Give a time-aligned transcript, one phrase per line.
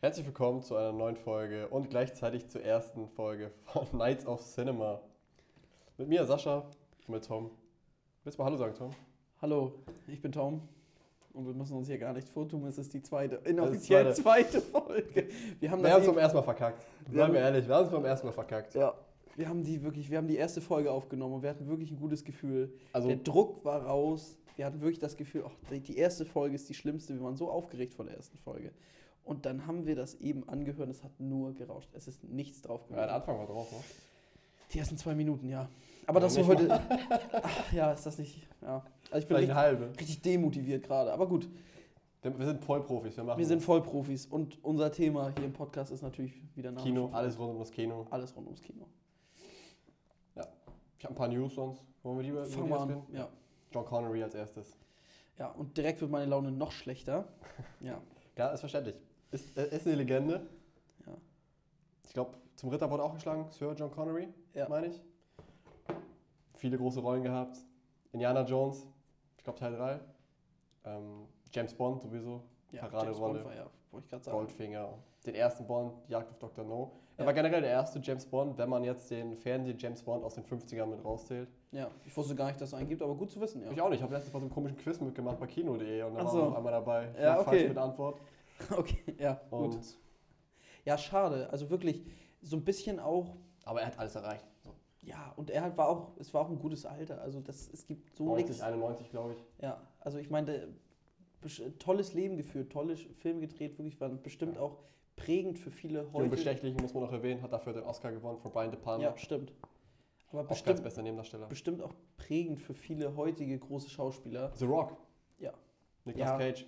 [0.00, 5.00] Herzlich willkommen zu einer neuen Folge und gleichzeitig zur ersten Folge von Nights of Cinema.
[5.96, 6.58] Mit mir Sascha
[7.06, 7.50] und mit Tom.
[8.24, 8.90] Willst du mal Hallo sagen, Tom?
[9.42, 9.72] Hallo,
[10.06, 10.62] ich bin Tom
[11.32, 14.60] und wir müssen uns hier gar nicht vortun, es ist die zweite, inoffiziell zweite.
[14.60, 15.28] zweite Folge.
[15.60, 16.86] Wir haben Wir haben das es beim ersten Mal verkackt.
[17.12, 18.74] Seien wir ehrlich, wir haben es beim ersten Mal verkackt.
[18.74, 18.94] ja,
[19.36, 21.98] wir haben die wirklich, wir haben die erste Folge aufgenommen und wir hatten wirklich ein
[21.98, 22.72] gutes Gefühl.
[22.92, 24.36] Also, Der Druck war raus.
[24.56, 27.14] Wir hatten wirklich das Gefühl, ach, die- die erste Folge ist die schlimmste.
[27.14, 28.72] Wir waren so aufgeregt vor der ersten Folge.
[29.28, 31.90] Und dann haben wir das eben angehört, es hat nur gerauscht.
[31.92, 33.14] Es ist nichts drauf ja, der gewesen.
[33.14, 33.78] Anfang war drauf, ne?
[34.72, 35.68] Die ersten zwei Minuten, ja.
[36.06, 36.70] Aber Ja, das nicht heute.
[37.32, 38.48] Ach, ja, ist das nicht.
[38.62, 38.82] Ja.
[39.10, 39.92] Also ich bin richtig, halbe.
[40.00, 41.12] richtig demotiviert gerade.
[41.12, 41.46] Aber gut,
[42.22, 44.24] Wir sind Vollprofis, wir machen wir sind Vollprofis.
[44.24, 47.70] Und unser Thema hier im Podcast ist natürlich wieder Name Kino, alles rund um das
[47.70, 48.06] Kino.
[48.08, 48.86] alles rund ums Kino.
[50.98, 51.84] Ich habe ein paar News sonst.
[52.02, 53.02] Wollen wir die über Fangen wir an.
[53.12, 53.28] Ja.
[53.70, 54.78] John Connery als erstes.
[55.38, 57.28] ja, und direkt wird meine Laune noch schlechter.
[57.80, 58.00] Ja,
[58.36, 58.96] Ja, ist verständlich.
[59.30, 60.46] Ist, äh, ist eine Legende.
[61.06, 61.12] ja.
[62.06, 64.68] Ich glaube, zum Ritter wurde auch geschlagen, Sir John Connery, Ja.
[64.68, 65.02] meine ich.
[66.54, 67.58] Viele große Rollen gehabt.
[68.12, 68.86] Indiana Jones,
[69.36, 70.00] ich glaube Teil 3.
[70.86, 73.40] Ähm, James Bond sowieso, ja Paraderolle.
[73.40, 74.30] Bond war ja.
[74.32, 74.94] Goldfinger.
[75.26, 76.64] Den ersten Bond, Jagd auf Dr.
[76.64, 76.92] No.
[77.16, 77.26] Er Ja.
[77.26, 80.86] war generell der erste James Bond, wenn man jetzt den Fernseh-James Bond aus den 50ern
[80.86, 81.48] mit rauszählt.
[81.72, 83.70] Ja, ich wusste gar nicht, dass es einen gibt, aber gut zu wissen, ja.
[83.70, 86.14] Ich auch nicht, ich habe letztens mal so einen komischen Quiz mitgemacht bei Kino.de und
[86.14, 86.44] da Ach war so.
[86.46, 87.08] noch einmal dabei.
[87.20, 87.44] Ja, okay.
[87.50, 88.20] falsch mit Antwort.
[88.76, 89.98] Okay, ja, Und, gut.
[90.84, 91.50] Ja, schade.
[91.50, 92.04] Also wirklich,
[92.42, 94.44] so ein bisschen auch, aber er hat alles erreicht.
[94.62, 97.20] So, ja, und er hat, war auch, es war auch ein gutes Alter.
[97.20, 98.62] Also das, es gibt so 90, nichts.
[98.62, 99.62] 91, glaube ich.
[99.62, 100.68] Ja, also ich meine,
[101.78, 104.62] tolles Leben geführt, tolle Filme gedreht, wirklich waren bestimmt Ja.
[104.62, 104.78] auch
[105.16, 106.24] prägend für viele heute.
[106.24, 109.04] Unbestechlich, muss man noch erwähnen, hat dafür den Oscar gewonnen von Brian De Palma.
[109.04, 109.52] Ja, stimmt.
[110.30, 111.46] Aber auch bestimmt, bester Nebendarsteller.
[111.46, 114.52] bestimmt auch prägend für viele heutige große Schauspieler.
[114.56, 114.96] The Rock.
[115.38, 115.52] Ja.
[116.04, 116.38] Nicolas Ja.
[116.38, 116.66] Cage.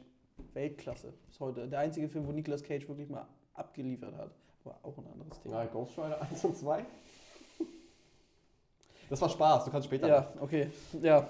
[0.55, 1.69] Weltklasse bis heute.
[1.69, 4.31] Der einzige Film, wo Nicolas Cage wirklich mal abgeliefert hat.
[4.65, 5.63] Aber auch ein anderes Thema.
[5.63, 6.85] Ja, Ghost Rider 1 und 2.
[9.09, 10.09] Das war Spaß, du kannst später.
[10.09, 10.71] Ja, okay.
[11.01, 11.29] Ja.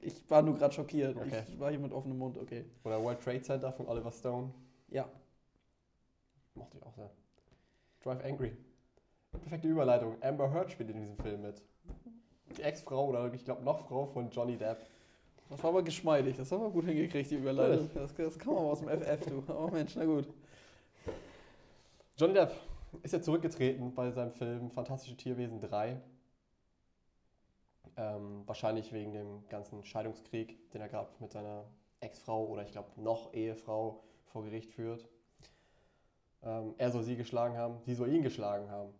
[0.00, 1.16] Ich war nur gerade schockiert.
[1.16, 1.42] Okay.
[1.48, 2.64] Ich war hier mit offenem Mund, okay.
[2.84, 4.52] Oder World Trade Center von Oliver Stone.
[4.88, 5.08] Ja.
[6.54, 7.10] Mochte ich auch sehr.
[8.02, 8.56] Drive Angry.
[9.30, 10.16] Perfekte Überleitung.
[10.20, 11.62] Amber Heard spielt in diesem Film mit.
[12.56, 14.86] Die Ex-Frau oder ich glaube noch Frau von Johnny Depp.
[15.52, 16.36] Das war aber geschmeidig.
[16.38, 17.90] Das haben wir gut hingekriegt, die Überleitung.
[17.92, 19.44] Das, das man mal aus dem FF, du.
[19.52, 20.26] Oh Mensch, na gut.
[22.16, 22.52] Johnny Depp
[23.02, 26.00] ist ja zurückgetreten bei seinem Film Fantastische Tierwesen 3.
[27.98, 31.66] Ähm, wahrscheinlich wegen dem ganzen Scheidungskrieg, den er gerade mit seiner
[32.00, 35.06] Ex-Frau oder ich glaube noch Ehefrau vor Gericht führt.
[36.42, 38.94] Ähm, er soll sie geschlagen haben, sie soll ihn geschlagen haben.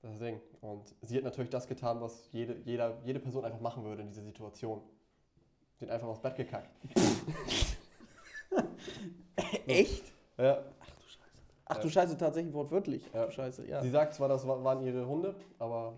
[0.00, 0.40] Das ist das Ding.
[0.62, 4.08] Und sie hat natürlich das getan, was jede, jeder, jede Person einfach machen würde in
[4.08, 4.80] dieser Situation.
[5.80, 6.70] Hat einfach aufs Bett gekackt.
[9.66, 10.04] Echt?
[10.38, 10.62] Ja,
[11.72, 11.92] Ach du Ja.
[11.92, 13.04] Scheiße, tatsächlich wortwörtlich.
[13.14, 13.80] Ach du Scheiße, ja.
[13.80, 15.94] Sie sagt zwar, das wa- waren ihre Hunde, aber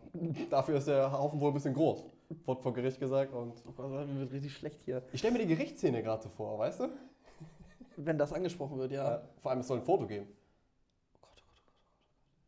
[0.51, 2.05] dafür ist der Haufen wohl ein bisschen groß.
[2.45, 3.33] Wurde vor Gericht gesagt.
[3.33, 5.03] Und Oh Gott, mir wird richtig schlecht hier.
[5.13, 6.89] ich stelle mir die Gerichtsszene gerade so vor, weißt du?
[7.97, 9.11] Wenn das angesprochen wird, ja.
[9.13, 10.27] Ja, Vor allem, es soll ein Foto geben.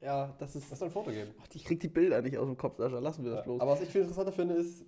[0.01, 0.71] Ja, das ist.
[0.71, 1.31] Es soll ein Foto geben.
[1.43, 2.99] Ach, ich krieg die Bilder nicht aus dem Kopf, Sascha.
[2.99, 3.45] Lassen wir das Ja.
[3.45, 3.61] bloß.
[3.61, 4.85] Aber was ich viel interessanter finde, ist,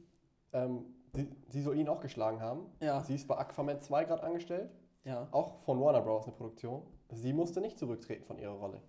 [0.53, 0.85] ähm,
[1.17, 2.67] sie, sie soll ihn auch geschlagen haben.
[2.81, 4.71] ja, Sie ist bei Aquaman 2 gerade angestellt,
[5.05, 5.29] ja.
[5.33, 6.25] auch von Warner Bros.
[6.25, 6.83] eine Produktion.
[7.11, 8.81] Sie musste nicht zurücktreten von ihrer Rolle.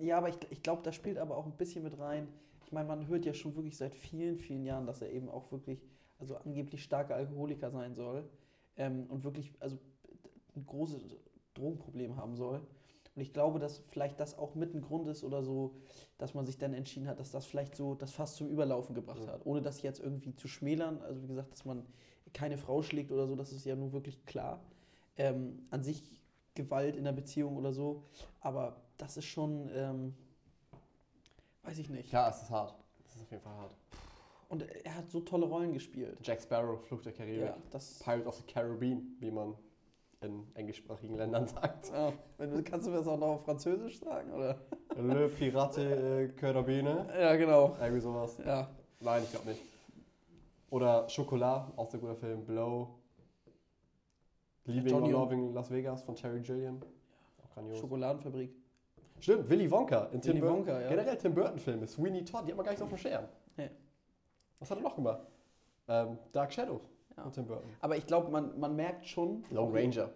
[0.00, 2.28] Ja, aber ich, ich glaube, das spielt aber auch ein bisschen mit rein.
[2.64, 5.50] Ich meine, man hört ja schon wirklich seit vielen, vielen Jahren, dass er eben auch
[5.50, 5.80] wirklich,
[6.18, 8.28] also angeblich starker Alkoholiker sein soll
[8.76, 9.78] ähm, und wirklich, also
[10.56, 11.16] ein großes
[11.54, 12.60] Drogenproblem haben soll.
[13.14, 15.76] Und ich glaube, dass vielleicht das auch mit ein Grund ist oder so,
[16.18, 19.20] dass man sich dann entschieden hat, dass das vielleicht so das fast zum Überlaufen gebracht
[19.24, 19.32] Ja.
[19.34, 19.46] hat.
[19.46, 21.00] Ohne das jetzt irgendwie zu schmälern.
[21.02, 21.86] Also wie gesagt, dass man
[22.32, 24.60] keine Frau schlägt oder so, das ist ja nun wirklich klar.
[25.16, 26.02] Ähm, an sich
[26.54, 28.02] Gewalt in der Beziehung oder so.
[28.40, 30.14] Aber das ist schon, ähm,
[31.62, 32.08] weiß ich nicht.
[32.08, 32.74] Klar, es ist hart.
[33.06, 33.74] Es ist auf jeden Fall hart.
[34.48, 36.18] Und er hat so tolle Rollen gespielt.
[36.22, 37.42] Jack Sparrow, Fluch der Karibik.
[37.42, 38.00] Ja, das.
[38.00, 39.54] Pirate of the Caribbean, wie man
[40.24, 41.90] in englischsprachigen Ländern sagt.
[41.92, 44.58] Ja, wenn du, kannst du mir das auch noch auf Französisch sagen, oder?
[44.96, 47.06] Le Pirate äh, Carabine.
[47.18, 47.76] Ja, genau.
[47.80, 48.38] Irgendwie sowas.
[48.44, 48.68] Ja.
[49.00, 49.62] Nein, ich glaube nicht.
[50.70, 52.44] Oder Chocolat, auch sehr guter Film.
[52.44, 52.88] Blow.
[54.64, 56.80] Leaving Johnny or Loving Las Vegas von Terry Gilliam.
[57.42, 57.78] Auch grandios.
[57.78, 58.50] Schokoladenfabrik.
[59.20, 60.58] Stimmt, Willy Wonka in Tim Willy Burton.
[60.58, 60.88] Wonka, ja.
[60.88, 61.86] Generell Tim Burton-Filme.
[61.86, 63.24] Sweeney Todd, die hat man gar nicht so auf dem Schirm.
[63.56, 63.70] Nee.
[64.58, 65.20] Was hat er noch gemacht?
[65.86, 67.22] Ähm, Dark Shadows Ja.
[67.22, 67.70] von Tim Burton.
[67.80, 69.44] Aber ich glaube, man, man merkt schon.
[69.50, 70.10] Lone Ranger.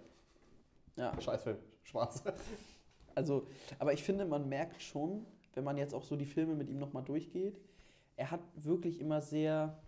[0.97, 1.59] Ja, Scheißfilm.
[1.85, 2.23] Schwarz.
[3.15, 3.47] also,
[3.79, 5.25] aber ich finde, man merkt schon,
[5.55, 7.61] wenn man jetzt auch so die Filme mit ihm nochmal durchgeht,
[8.17, 9.79] er hat wirklich immer sehr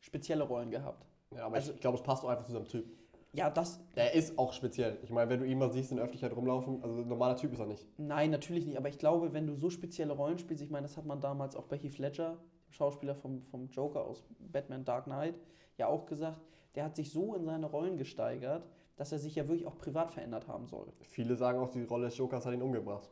[0.00, 1.04] spezielle Rollen gehabt.
[1.34, 2.86] Ja, aber Also- ich glaube, es passt auch einfach zu seinem Typ.
[3.34, 3.80] Ja, das.
[3.94, 4.98] Er ist auch speziell.
[5.02, 7.50] Ich meine, wenn du ihn mal siehst in der Öffentlichkeit rumlaufen, also ein normaler Typ
[7.54, 7.86] ist er nicht.
[7.96, 8.76] Nein, natürlich nicht.
[8.76, 11.56] Aber ich glaube, wenn du so spezielle Rollen spielst, ich meine, das hat man damals
[11.56, 12.36] auch bei Heath Ledger,
[12.68, 15.34] dem Schauspieler vom, vom Joker aus Batman Dark Knight,
[15.78, 16.40] ja auch gesagt,
[16.74, 18.66] der hat sich so in seine Rollen gesteigert,
[18.96, 20.92] dass er sich ja wirklich auch privat verändert haben soll.
[21.00, 23.10] Viele sagen auch, die Rolle des Jokers hat ihn umgebracht.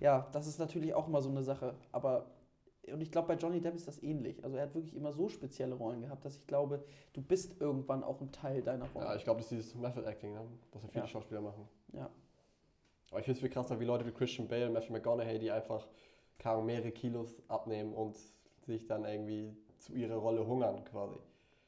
[0.00, 1.74] Ja, das ist natürlich auch immer so eine Sache.
[1.92, 2.26] Aber,
[2.92, 4.42] und ich glaube, bei Johnny Depp ist das ähnlich.
[4.44, 8.02] Also er hat wirklich immer so spezielle Rollen gehabt, dass ich glaube, du bist irgendwann
[8.02, 9.06] auch ein Teil deiner Rolle.
[9.06, 10.40] Ja, ich glaube, das ist dieses Method Acting, ne?
[10.72, 11.08] was ja viele Ja.
[11.08, 11.68] Schauspieler machen.
[11.92, 12.10] Ja.
[13.10, 15.50] Aber ich finde es viel krasser, wie Leute wie Christian Bale und Matthew McConaughey, die
[15.50, 15.86] einfach
[16.62, 18.16] mehrere Kilos abnehmen und
[18.64, 21.16] sich dann irgendwie zu ihrer Rolle hungern quasi.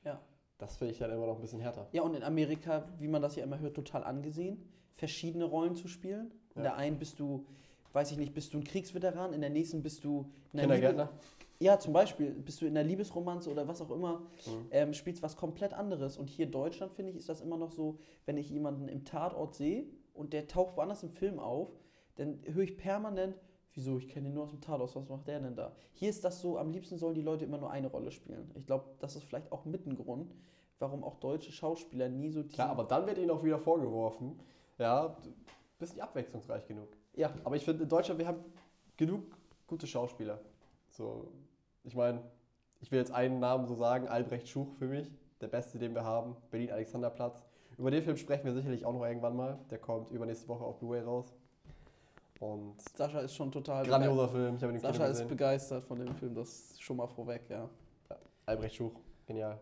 [0.05, 0.21] Ja.
[0.59, 1.89] Das finde ich dann immer noch ein bisschen härter.
[1.93, 4.63] Ja, und in Amerika, wie man das ja immer hört, total angesehen,
[4.95, 6.31] verschiedene Rollen zu spielen.
[6.55, 6.71] In Ja.
[6.71, 7.47] der einen bist du,
[7.93, 11.05] weiß ich nicht, bist du ein Kriegsveteran, in der nächsten bist du in der Kindergärtner?
[11.07, 11.19] Liebe,
[11.61, 14.67] Ja, zum Beispiel bist du in der Liebesromanze oder was auch immer, Mhm.
[14.73, 16.17] ähm, spielst was komplett anderes.
[16.17, 19.05] Und hier in Deutschland, finde ich, ist das immer noch so, wenn ich jemanden im
[19.05, 21.69] Tatort sehe und der taucht woanders im Film auf,
[22.17, 23.37] dann höre ich permanent,
[23.75, 25.73] wieso, ich kenne ihn nur aus dem Tatort, was macht der denn da?
[25.93, 28.51] Hier ist das so, am liebsten sollen die Leute immer nur eine Rolle spielen.
[28.55, 30.35] Ich glaube, das ist vielleicht auch mit ein Grund,
[30.79, 34.39] warum auch deutsche Schauspieler nie so Klar, aber dann wird ihnen auch wieder vorgeworfen,
[34.79, 35.33] ja, du
[35.79, 36.89] bist nicht abwechslungsreich genug.
[37.15, 38.43] Ja, Aber ich finde, in Deutschland, wir haben
[38.97, 39.23] genug
[39.67, 40.41] gute Schauspieler.
[40.89, 41.29] So,
[41.85, 42.23] ich meine,
[42.81, 45.11] ich will jetzt einen Namen so sagen, Albrecht Schuch für mich,
[45.41, 47.45] der beste, den wir haben, Berlin-Alexanderplatz.
[47.79, 49.59] Über den Film sprechen wir sicherlich auch noch irgendwann mal.
[49.71, 51.35] Der kommt übernächste Woche auf Blu-ray raus.
[52.43, 55.29] Und Sascha ist schon total grandioser Film, ich habe ihn im Kino Sascha ist gesehen.
[55.29, 57.71] begeistert von dem Film, das schon mal vorweg, ja.
[58.47, 59.61] Albrecht Schuch, genial.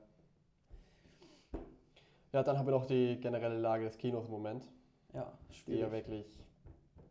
[2.32, 4.66] Ja, dann haben wir noch die generelle Lage des Kinos im Moment,
[5.12, 5.80] Ja, die schwierig.
[5.82, 6.26] ja wirklich,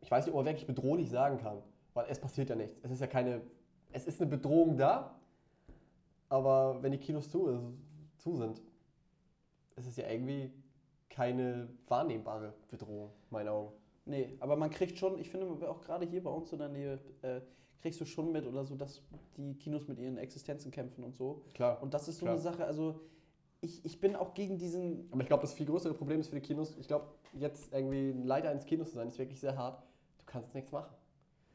[0.02, 1.62] ich weiß nicht, ob man wirklich bedrohlich sagen kann,
[1.94, 2.80] weil es passiert ja nichts.
[2.82, 3.42] Es ist ja keine,
[3.92, 5.20] es ist eine Bedrohung da,
[6.30, 7.62] aber wenn die Kinos zu, ist,
[8.18, 8.60] zu sind,
[9.76, 10.52] ist es ja irgendwie
[11.12, 13.79] keine wahrnehmbare Bedrohung, in meinen Augen.
[14.10, 17.00] Nee, aber man kriegt schon, ich finde auch gerade hier bei uns in der Nähe,
[17.22, 17.42] äh,
[17.82, 19.02] kriegst du schon mit oder so, dass
[19.38, 21.44] die Kinos mit ihren Existenzen kämpfen und so.
[21.54, 21.82] Klar.
[21.84, 22.34] Und das ist so Klar.
[22.34, 23.00] eine Sache, also
[23.62, 26.36] ich, ich bin auch gegen diesen, Aber ich glaube, das viel größere Problem ist für
[26.36, 29.56] die Kinos, ich glaube, jetzt irgendwie ein Leiter eines Kinos zu sein, ist wirklich sehr
[29.56, 29.80] hart.
[30.18, 30.94] Du kannst nichts machen.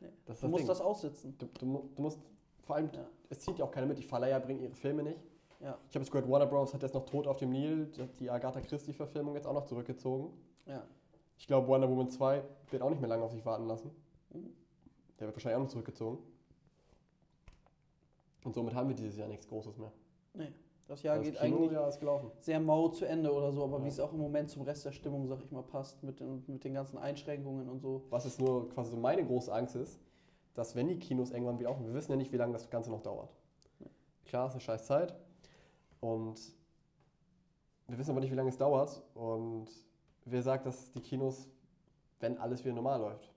[0.00, 0.08] Nee.
[0.26, 0.68] Das du das musst Ding.
[0.68, 1.34] das aussitzen.
[1.38, 2.20] Du, du, du musst,
[2.62, 3.04] vor allem, Ja.
[3.30, 5.18] es zieht ja auch keiner mit, die Verleiher bringen ihre Filme nicht.
[5.60, 5.76] Ja.
[5.88, 6.72] Ich habe jetzt gehört, Warner Bros.
[6.72, 7.90] hat jetzt noch Tod auf dem Nil,
[8.20, 10.30] die Agatha Christie-Verfilmung jetzt auch noch zurückgezogen.
[10.66, 10.86] Ja.
[11.36, 13.90] Ich glaube, Wonder Woman 2 wird auch nicht mehr lange auf sich warten lassen.
[15.18, 16.18] Der wird wahrscheinlich auch noch zurückgezogen.
[18.44, 19.92] Und somit haben wir dieses Jahr nichts Großes mehr.
[20.34, 20.52] Nee,
[20.86, 22.30] das Jahr das geht Kino, eigentlich ja, ist gelaufen.
[22.40, 23.84] sehr mau zu Ende oder so, aber Ja.
[23.84, 26.44] wie es auch im Moment zum Rest der Stimmung, sag ich mal, passt, mit den,
[26.46, 28.02] mit den ganzen Einschränkungen und so.
[28.10, 29.98] Was jetzt nur quasi so meine große Angst ist,
[30.54, 32.90] dass wenn die Kinos irgendwann wieder aufmachen, wir wissen ja nicht, wie lange das Ganze
[32.90, 33.34] noch dauert.
[34.26, 35.14] Klar, ist eine scheiß Zeit.
[36.00, 36.38] Und
[37.88, 39.02] wir wissen aber nicht, wie lange es dauert.
[39.14, 39.68] Und
[40.24, 41.48] wer sagt, dass die Kinos,
[42.20, 43.32] wenn alles wieder normal läuft,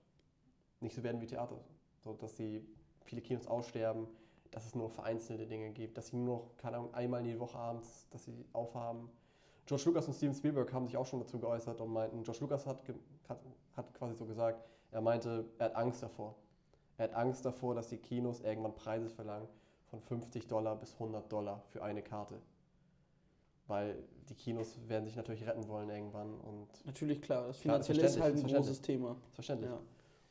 [0.80, 1.58] nicht so werden wie Theater.
[2.04, 2.64] So, dass die
[3.04, 4.06] viele Kinos aussterben,
[4.50, 7.38] dass es nur vereinzelte Dinge gibt, dass sie nur noch, keine Ahnung, einmal in die
[7.38, 9.10] Woche abends, dass sie aufhaben.
[9.66, 12.66] George Lucas und Steven Spielberg haben sich auch schon dazu geäußert und meinten, George Lucas
[12.66, 12.80] hat,
[13.28, 13.40] hat,
[13.76, 16.34] hat quasi so gesagt, er meinte, er hat Angst davor.
[16.96, 19.48] Er hat Angst davor, dass die Kinos irgendwann Preise verlangen
[19.86, 22.40] von 50 Dollar bis 100 Dollar für eine Karte.
[23.68, 28.20] Weil die Kinos werden sich natürlich retten wollen irgendwann und Natürlich, klar, das Finanzielle ist
[28.20, 29.16] halt ein großes Thema.
[29.32, 29.70] verständlich.
[29.70, 29.78] Ja.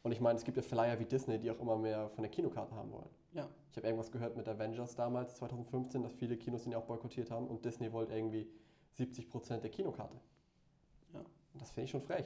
[0.04, 2.32] Und ich meine, es gibt ja Verleiher wie Disney, die auch immer mehr von der
[2.32, 3.10] Kinokarte haben wollen.
[3.34, 3.48] Ja.
[3.72, 7.29] Ich habe irgendwas gehört mit Avengers damals, 2015, dass viele Kinos ihn ja auch boykottiert
[7.29, 8.50] haben und Disney wollte irgendwie
[8.98, 10.15] 70% der Kinokarte.
[11.13, 11.20] Ja.
[11.20, 12.25] Und das finde ich schon frech.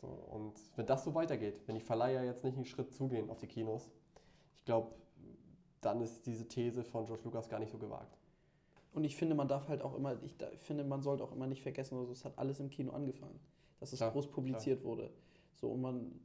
[0.00, 3.38] So, und wenn das so weitergeht, wenn die Verleiher jetzt nicht einen Schritt zugehen auf
[3.38, 3.90] die Kinos,
[4.56, 4.94] ich glaube,
[5.80, 8.19] dann ist diese These von George Lucas gar nicht so gewagt.
[8.92, 11.62] Und ich finde, man darf halt auch immer, ich finde, man sollte auch immer nicht
[11.62, 13.38] vergessen, also es hat alles im Kino angefangen,
[13.78, 15.10] dass es Klar, groß publiziert wurde.
[15.54, 16.20] So, und man,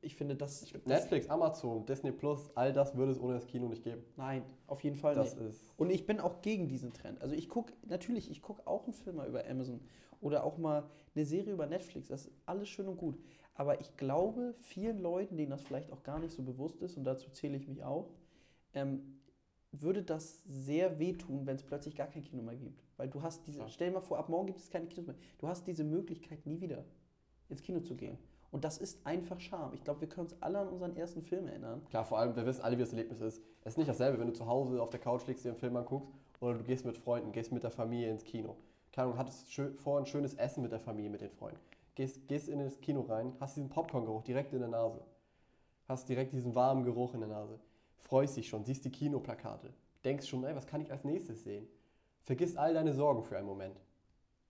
[0.00, 3.82] ich finde, das, Netflix, Amazon, Disney Plus, all das würde es ohne das Kino nicht
[3.82, 4.02] geben.
[4.16, 5.60] nein, auf jeden Fall Das nicht.
[5.76, 7.20] Und ich bin auch gegen diesen Trend.
[7.20, 9.80] Also ich gucke, natürlich, ich gucke auch einen Film mal über Amazon
[10.20, 12.08] oder auch mal eine Serie über Netflix.
[12.08, 13.18] Das ist alles schön und gut.
[13.54, 17.04] Aber ich glaube, vielen Leuten, denen das vielleicht auch gar nicht so bewusst ist, und
[17.04, 18.10] dazu zähle ich mich auch,
[18.74, 19.20] ähm,
[19.82, 22.82] würde das sehr wehtun, wenn es plötzlich gar kein Kino mehr gibt.
[22.96, 23.68] Weil du hast diese, Ja.
[23.68, 25.16] stell dir mal vor, ab morgen gibt es keine Kinos mehr.
[25.38, 26.84] Du hast diese Möglichkeit nie wieder
[27.48, 28.18] ins Kino zu gehen.
[28.50, 29.74] Und das ist einfach Scham.
[29.74, 31.84] Ich glaube, wir können uns alle an unseren ersten Film erinnern.
[31.90, 33.42] Klar, vor allem, wir wissen alle, wie das Erlebnis ist.
[33.62, 35.76] Es ist nicht dasselbe, wenn du zu Hause auf der Couch liegst, dir einen Film
[35.76, 36.08] anguckst
[36.40, 38.56] oder du gehst mit Freunden, gehst mit der Familie ins Kino.
[38.92, 41.60] Keine Ahnung, hattest schön, vor ein schönes Essen mit der Familie, mit den Freunden.
[41.96, 45.02] Gehst, gehst in das Kino rein, hast diesen Popcorn-Geruch direkt in der Nase.
[45.86, 47.58] Hast direkt diesen warmen Geruch in der Nase.
[48.06, 49.72] Freust dich schon, siehst die Kinoplakate.
[50.04, 51.66] Denkst schon, ey, was kann ich als nächstes sehen?
[52.22, 53.80] Vergisst all deine Sorgen für einen Moment.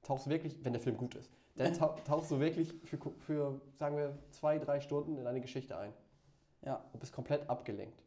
[0.03, 3.97] tauchst wirklich, wenn der Film gut ist, dann tau- tauchst du wirklich für, für, sagen
[3.97, 5.93] wir, zwei, drei Stunden in eine Geschichte ein
[6.63, 6.85] Ja.
[6.93, 8.03] und bist komplett abgelenkt.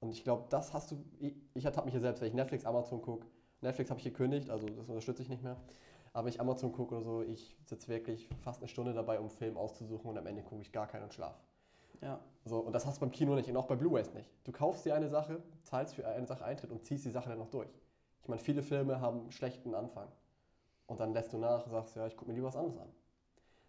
[0.00, 2.64] Und ich glaube, das hast du, ich, ich ertappe mich ja selbst, wenn ich Netflix,
[2.64, 3.26] Amazon gucke.
[3.60, 5.56] Netflix habe ich gekündigt, also das unterstütze ich nicht mehr.
[6.12, 9.24] Aber wenn ich Amazon gucke oder so, ich sitze wirklich fast eine Stunde dabei, um
[9.26, 11.36] einen Film auszusuchen und am Ende gucke ich gar keinen und schlaf.
[12.00, 12.20] Ja.
[12.44, 14.30] So, und das hast du beim Kino nicht und auch bei Blu-rays nicht.
[14.44, 17.38] Du kaufst dir eine Sache, zahlst für eine Sache Eintritt und ziehst die Sache dann
[17.38, 17.70] noch durch.
[18.22, 20.08] Ich meine, viele Filme haben einen schlechten Anfang.
[20.86, 22.88] Und dann lässt du nach und sagst, ja, ich gucke mir lieber was anderes an.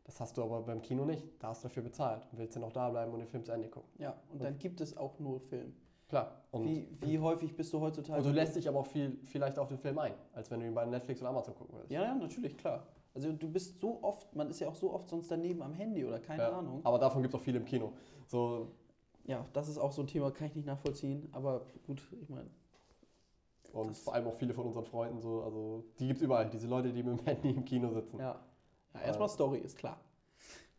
[0.04, 1.24] Das hast du aber beim Kino nicht.
[1.40, 3.52] Da hast du dafür bezahlt und willst dann auch da bleiben und den Film zu
[3.52, 3.90] Ende gucken.
[3.98, 4.16] Ja.
[4.32, 5.74] Und dann gibt es auch nur Film.
[6.08, 6.42] Klar.
[6.52, 8.20] Und, Wie, wie häufig bist du heutzutage.
[8.20, 10.68] und du lässt dich aber auch viel, vielleicht auf den Film ein, als wenn du
[10.68, 11.92] ihn bei Netflix oder Amazon gucken würdest.
[11.92, 12.86] Ja, ja, natürlich, klar.
[13.16, 16.04] Also du bist so oft, man ist ja auch so oft sonst daneben am Handy
[16.06, 16.60] oder keine Ja.
[16.60, 16.82] Ahnung.
[16.84, 17.94] Aber davon gibt es auch viele im Kino.
[18.28, 18.68] So,
[19.24, 21.30] Ja, das ist auch so ein Thema, kann ich nicht nachvollziehen.
[21.32, 22.50] Aber gut, ich meine,
[23.74, 26.50] und vor allem auch viele von unseren Freunden, so, also die gibt es überall.
[26.50, 28.20] Diese Leute, die mit dem Handy im Kino sitzen.
[28.20, 28.40] ja.
[28.94, 30.00] ja erstmal Story, ist klar.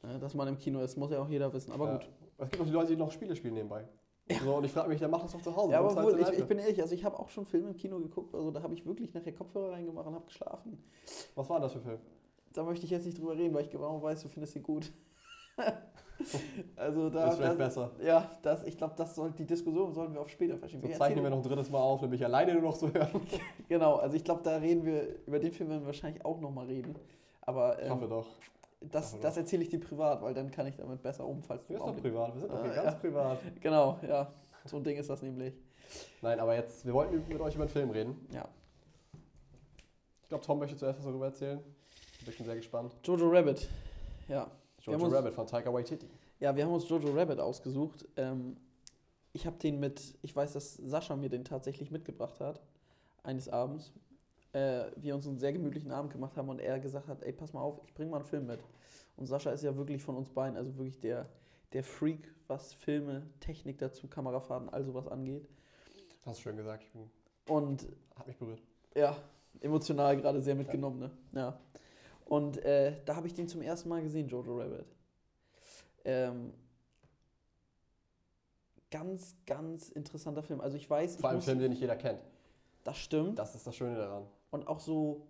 [0.03, 1.73] Ja, Dass man im Kino ist, muss ja auch jeder wissen.
[1.73, 1.93] Aber Ja.
[1.97, 2.09] gut.
[2.39, 3.89] Es gibt auch die Leute, die noch Spiele spielen nebenbei.
[4.43, 5.73] So, und ich frage mich, dann mach das doch zu Hause.
[5.73, 7.77] Ja, aber zahlst wohl, ich, ich bin ehrlich, also ich habe auch schon Filme im
[7.77, 10.83] Kino geguckt, also da habe ich wirklich nachher Kopfhörer reingemacht und habe geschlafen.
[11.37, 12.01] Was war das für Film?
[12.57, 14.91] Da möchte ich jetzt nicht drüber reden, weil ich genau weiß, du findest ihn gut.
[16.77, 17.91] also da, ist vielleicht das, besser.
[18.03, 20.83] ja, das, ich glaube, das soll, die Diskussion sollten wir auf später verschieben.
[20.83, 22.93] So Ich zeichnen wir noch ein drittes Mal auf, damit ich alleine nur noch so
[22.93, 23.21] hören.
[23.69, 26.67] Genau, also ich glaube, da reden wir, über den Film werden wir wahrscheinlich auch nochmal
[26.67, 26.95] reden.
[27.43, 28.27] Aber Ich hoffe ähm, doch.
[28.81, 29.41] das, hoffe das doch.
[29.41, 31.89] erzähle ich dir privat, weil dann kann ich damit besser um, falls du Wir sind
[31.89, 32.83] auch doch privat, wir sind doch Ah, hier ja.
[32.85, 33.39] ganz privat.
[33.61, 34.33] Genau, ja.
[34.65, 35.55] So ein Ding ist das nämlich.
[36.23, 38.27] Nein, aber jetzt, wir wollten mit euch über einen Film reden.
[38.33, 38.49] Ja.
[40.23, 41.61] Ich glaube, Tom möchte zuerst was darüber erzählen.
[42.29, 42.93] Ich bin sehr gespannt.
[43.05, 43.69] Jojo Rabbit.
[44.29, 44.51] Ja.
[44.81, 46.09] Jojo uns- Rabbit von Taika Waititi.
[46.41, 48.07] Ja, wir haben uns Jojo Rabbit ausgesucht.
[48.17, 48.57] Ähm,
[49.33, 52.61] ich habe den mit, ich weiß, dass Sascha mir den tatsächlich mitgebracht hat,
[53.23, 53.93] eines Abends.
[54.53, 57.53] Äh, wir uns einen sehr gemütlichen Abend gemacht haben und er gesagt hat, ey, pass
[57.53, 58.61] mal auf, ich bring mal einen Film mit.
[59.17, 61.27] Und Sascha ist ja wirklich von uns beiden, also wirklich der,
[61.73, 65.47] der Freak, was Filme, Technik dazu, Kamerafahrten, all sowas angeht.
[66.25, 66.83] Hast du schön gesagt.
[66.85, 67.11] Ich bin,
[67.49, 68.63] Und hat mich berührt.
[68.95, 69.17] ja,
[69.61, 71.11] emotional gerade sehr mitgenommen, ne?
[71.33, 71.59] Ja.
[72.27, 74.87] Und äh, da habe ich den zum ersten Mal gesehen, Jojo Rabbit.
[76.05, 76.53] Ähm,
[78.91, 80.61] ganz, ganz interessanter Film.
[80.61, 82.21] Also ich weiß, Vor allem Film, den nicht jeder kennt.
[82.85, 83.39] das stimmt.
[83.39, 84.27] Das ist das Schöne daran.
[84.51, 85.29] Und auch so,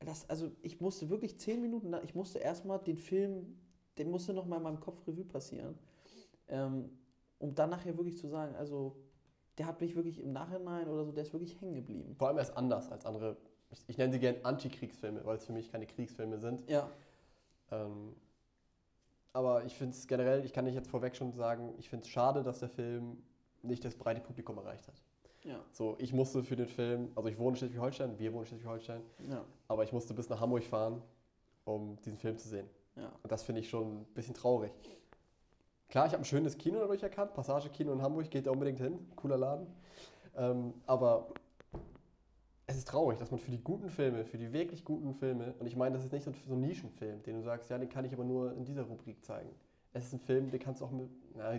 [0.00, 3.58] das, also ich musste wirklich zehn Minuten, ich musste erstmal den Film,
[3.96, 5.78] den musste noch mal in meinem Kopf Revue passieren,
[6.48, 6.90] ähm,
[7.38, 8.96] um dann nachher wirklich zu sagen, also
[9.56, 12.14] der hat mich wirklich im Nachhinein oder so, der ist wirklich hängen geblieben.
[12.16, 13.36] Vor allem er ist anders als andere.
[13.70, 16.68] Ich, ich nenne sie gerne Antikriegsfilme, weil es für mich keine Kriegsfilme sind.
[16.70, 16.90] Ja,
[17.70, 18.14] Ähm,
[19.34, 22.08] aber ich finde es generell, ich kann nicht jetzt vorweg schon sagen, ich finde es
[22.10, 23.22] schade, dass der Film
[23.62, 24.94] nicht das breite Publikum erreicht hat.
[25.44, 28.48] ja, So, ich musste für den Film, also ich wohne in Schleswig-Holstein, wir wohnen in
[28.48, 31.02] Schleswig-Holstein, ja, aber ich musste bis nach Hamburg fahren,
[31.64, 32.68] um diesen Film zu sehen.
[32.96, 33.12] ja.
[33.22, 34.72] Und das finde ich schon ein bisschen traurig.
[35.90, 38.78] Klar, ich habe ein schönes Kino dadurch erkannt, Passage Kino in Hamburg, geht da unbedingt
[38.80, 39.66] hin, cooler Laden.
[40.36, 41.28] Ähm, aber
[42.68, 45.66] es ist traurig, dass man für die guten Filme, für die wirklich guten Filme, und
[45.66, 48.04] ich meine, das ist nicht so so ein Nischenfilm, den du sagst, ja, den kann
[48.04, 49.48] ich aber nur in dieser Rubrik zeigen.
[49.94, 51.52] Es ist ein Film, den kannst du auch mit, na,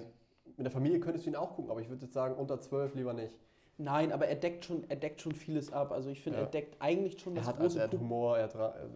[0.55, 2.93] mit der Familie könntest du ihn auch gucken, aber ich würde jetzt sagen, unter 12
[2.93, 3.35] lieber nicht.
[3.79, 5.91] Nein, aber er deckt schon, er deckt schon vieles ab.
[5.91, 6.45] Also ich finde, Ja.
[6.45, 7.93] er deckt eigentlich schon Er das hat, also, große er hat.
[7.99, 8.87] Humor, er hat, äh,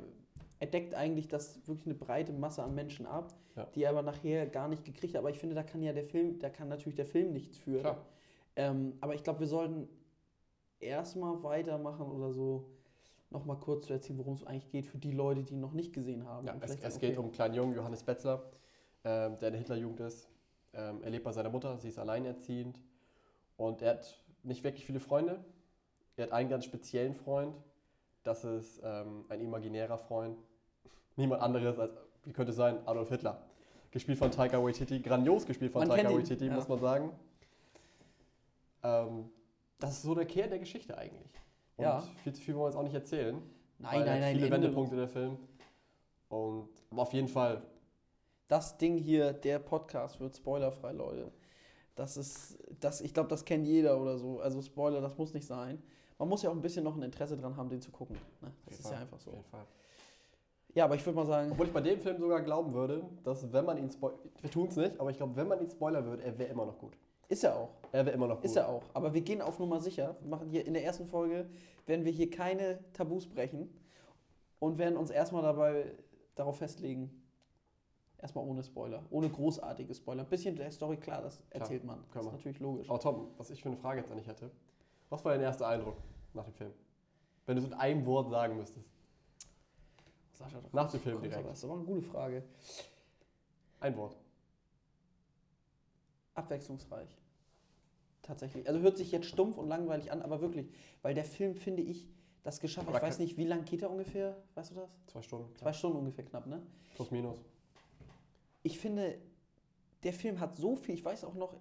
[0.59, 3.65] Er deckt eigentlich das wirklich eine breite Masse an Menschen ab, Ja.
[3.73, 5.19] die er aber nachher gar nicht gekriegt hat.
[5.19, 7.79] Aber ich finde, da kann ja der Film, da kann natürlich der Film nichts für.
[7.79, 7.97] klar.
[8.55, 9.87] Ähm, aber ich glaube, wir sollten
[10.83, 12.65] erstmal weitermachen oder so,
[13.33, 15.91] nochmal kurz zu erzählen, worum es eigentlich geht für die Leute, die ihn noch nicht
[15.91, 16.47] gesehen haben.
[16.47, 18.43] Ja, es, vielleicht es sagen, geht okay, um einen kleinen Jungen, Johannes Betzler,
[19.03, 20.29] ähm, der in der Hitlerjugend ist.
[20.73, 22.79] Ähm, er lebt bei seiner Mutter, sie ist alleinerziehend
[23.57, 25.43] und er hat nicht wirklich viele Freunde.
[26.15, 27.55] Er hat einen ganz speziellen Freund,
[28.23, 30.37] das ist ähm, ein imaginärer Freund.
[31.15, 33.41] Niemand anderes als, wie könnte es sein, Adolf Hitler.
[33.91, 36.55] Gespielt von Taika Waititi, grandios gespielt von Man Taika Waititi, ja.
[36.55, 37.11] muss man sagen.
[38.83, 39.29] Ähm,
[39.83, 41.29] das ist so der Kern der Geschichte eigentlich.
[41.75, 42.01] Und Ja.
[42.23, 43.41] viel zu viel wollen wir jetzt auch nicht erzählen.
[43.79, 45.37] Nein, weil nein, nein, Viele Ende- Wendepunkte der Film.
[46.29, 47.61] Und aber auf jeden Fall,
[48.47, 51.31] das Ding hier, der Podcast wird spoilerfrei, Leute.
[51.95, 54.39] Das ist, das, ich glaube, das kennt jeder oder so.
[54.39, 55.81] Also Spoiler, das muss nicht sein.
[56.17, 58.15] Man muss ja auch ein bisschen noch ein Interesse dran haben, den zu gucken.
[58.41, 58.51] Ne?
[58.65, 59.31] Das ist Fall, ja einfach so.
[59.31, 59.65] Auf jeden Fall.
[60.75, 63.51] Ja, aber ich würde mal sagen, Obwohl ich bei dem Film sogar glauben würde, dass
[63.51, 66.05] wenn man ihn spoilert, wir tun es nicht, aber ich glaube, wenn man ihn spoilern
[66.05, 66.93] würde, er wäre immer noch gut.
[67.27, 67.69] Ist er auch.
[67.91, 68.45] Er wäre immer noch gut.
[68.45, 68.83] Ist er auch.
[68.93, 70.15] Aber wir gehen auf Nummer sicher.
[70.21, 71.49] Wir machen hier in der ersten Folge,
[71.85, 73.69] werden wir hier keine Tabus brechen
[74.59, 75.93] und werden uns erstmal dabei
[76.35, 77.11] darauf festlegen,
[78.17, 80.23] erstmal ohne Spoiler, ohne großartige Spoiler.
[80.23, 82.03] Ein bisschen der Story, klar, das erzählt man.
[82.13, 82.89] Das ist natürlich logisch.
[82.89, 84.49] Aber Tom, was ich für eine Frage jetzt an dich hätte.
[85.09, 85.97] Was war dein erster Eindruck
[86.33, 86.71] nach dem Film?
[87.45, 88.87] Wenn du es in einem Wort sagen müsstest.
[90.31, 91.45] Sascha, da Nach dem Film direkt.
[91.45, 92.43] Das ist aber eine gute Frage.
[93.79, 94.17] Ein Wort.
[96.35, 97.17] Abwechslungsreich.
[98.21, 98.67] Tatsächlich.
[98.67, 100.71] Also hört sich jetzt stumpf und langweilig an, aber wirklich.
[101.01, 102.07] Weil der Film, finde ich,
[102.43, 102.95] das geschafft hat.
[102.95, 104.37] Aber Ich weiß nicht, wie lang geht er ungefähr?
[104.55, 104.89] Weißt du das?
[105.07, 105.55] Zwei Stunden.
[105.57, 106.61] Zwei Stunden ungefähr knapp, ne?
[106.95, 107.37] Plus, minus.
[108.63, 109.17] ich finde,
[110.03, 111.55] der Film hat so viel, ich weiß auch noch,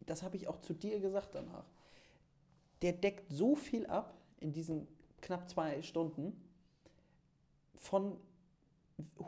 [0.00, 1.64] das habe ich auch zu dir gesagt danach,
[2.82, 4.86] der deckt so viel ab in diesen
[5.20, 6.40] knapp zwei Stunden,
[7.74, 8.18] von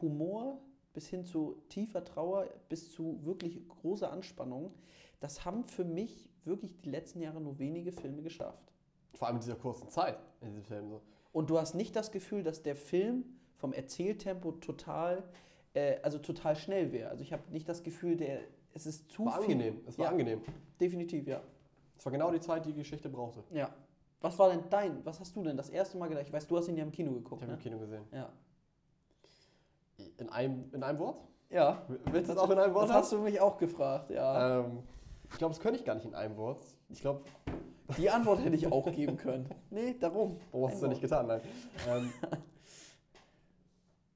[0.00, 0.58] Humor
[0.92, 4.72] bis hin zu tiefer Trauer, bis zu wirklich großer Anspannung.
[5.20, 8.72] Das haben für mich wirklich die letzten Jahre nur wenige Filme geschafft.
[9.14, 10.88] Vor allem in dieser kurzen Zeit in diesem Film.
[10.88, 11.00] So.
[11.32, 13.24] Und du hast nicht das Gefühl, dass der Film
[13.56, 15.22] vom Erzähltempo total,
[15.74, 17.10] äh, also total schnell wäre.
[17.10, 18.40] Also ich habe nicht das Gefühl, der,
[18.72, 19.42] es ist zu War viel.
[19.54, 19.80] angenehm.
[19.86, 20.10] Es war Ja.
[20.12, 20.40] angenehm.
[20.80, 21.42] Definitiv, ja.
[21.96, 23.44] Es war genau die Zeit, die die Geschichte brauchte.
[23.52, 23.70] Ja.
[24.22, 26.26] Was war denn dein, was hast du denn das erste Mal gedacht?
[26.26, 27.58] Ich weiß, du hast ihn ja im Kino Ich geguckt, habe ne?
[27.58, 28.04] im Kino gesehen.
[28.12, 28.32] Ja.
[30.18, 31.18] In einem, in einem Wort?
[31.50, 31.82] Ja.
[32.12, 34.60] Willst du es auch in einem Wort Das hast du mich auch gefragt, ja.
[34.60, 34.82] Ähm,
[35.30, 36.60] ich glaube, das könnte ich gar nicht in einem Wort.
[36.88, 37.22] Ich glaube,
[37.96, 39.48] Die Antwort hätte ich auch geben können.
[39.70, 40.38] Nee, darum.
[40.52, 41.26] warum hast du es nicht getan?
[41.26, 41.40] Nein.
[41.88, 42.12] ähm,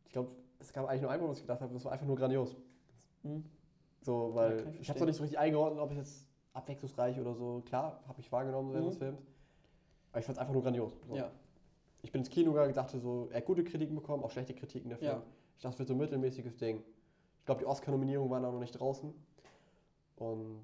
[0.06, 2.06] ich glaube, es gab eigentlich nur ein Wort, was ich gedacht habe, das war einfach
[2.06, 2.56] nur grandios.
[3.22, 3.44] Hm.
[4.00, 5.96] So, Ja, weil kann ich ich habe es noch nicht so richtig eingeordnet, ob es
[5.96, 7.62] jetzt abwechslungsreich oder so.
[7.66, 8.90] Klar, habe ich wahrgenommen während Mhm.
[8.90, 9.20] des Films.
[10.12, 10.92] Aber ich fand es einfach nur grandios.
[11.08, 11.16] So.
[11.16, 11.30] Ja.
[12.02, 14.90] Ich bin ins Kino gegangen, dachte so, er hat gute Kritiken bekommen, auch schlechte Kritiken
[14.90, 15.10] der Film.
[15.12, 15.22] Ja.
[15.56, 16.82] Ich dachte, es wird so ein mittelmäßiges Ding.
[17.40, 19.12] Ich glaube, die Oscar-Nominierungen waren auch noch nicht draußen.
[20.16, 20.60] Und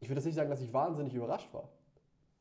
[0.00, 1.68] ich würde jetzt nicht sagen, dass ich wahnsinnig überrascht war.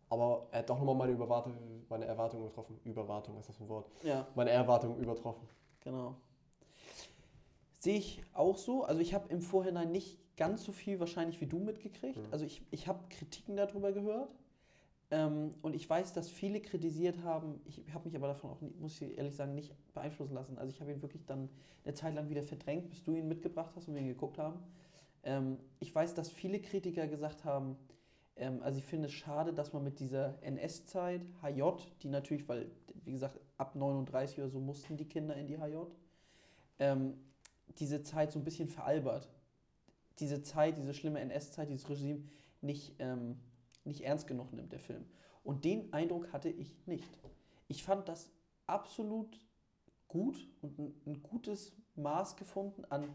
[0.10, 1.52] Aber er hat doch nochmal meine, Überwarte,
[1.90, 2.80] meine Erwartungen übertroffen.
[2.86, 3.90] Überwartung, ist das ein Wort?
[4.04, 5.48] Ja, Meine Erwartungen übertroffen.
[5.82, 6.16] genau.
[7.80, 8.84] Sehe ich auch so.
[8.84, 12.18] Also ich habe im Vorhinein nicht ganz so viel wahrscheinlich wie du mitgekriegt.
[12.18, 12.28] Mhm.
[12.32, 14.30] Also ich, ich habe Kritiken darüber gehört.
[15.10, 17.62] Ähm, und ich weiß, dass viele kritisiert haben.
[17.66, 20.58] Ich habe mich aber davon auch, muss ich ehrlich sagen, nicht beeinflussen lassen.
[20.58, 21.50] Also ich habe ihn wirklich dann
[21.86, 24.60] eine Zeit lang wieder verdrängt, bis du ihn mitgebracht hast und wir ihn geguckt haben.
[25.24, 27.78] Ähm, ich weiß, dass viele Kritiker gesagt haben,
[28.36, 31.62] ähm, also ich finde es schade, dass man mit dieser NS-Zeit, HJ,
[32.04, 32.70] die natürlich, weil,
[33.06, 35.86] wie gesagt, ab 39 oder so mussten die Kinder in die HJ,
[36.80, 37.14] ähm,
[37.80, 39.30] diese Zeit so ein bisschen veralbert.
[40.20, 42.24] Diese Zeit, diese schlimme NS-Zeit, dieses Regime
[42.62, 43.38] nicht, ähm,
[43.88, 45.06] nicht ernst genug nimmt, der Film.
[45.44, 47.20] Und den Eindruck hatte ich nicht.
[47.68, 48.30] Ich fand das
[48.66, 49.40] absolut
[50.08, 53.10] gut und ein, ein gutes Maß gefunden an,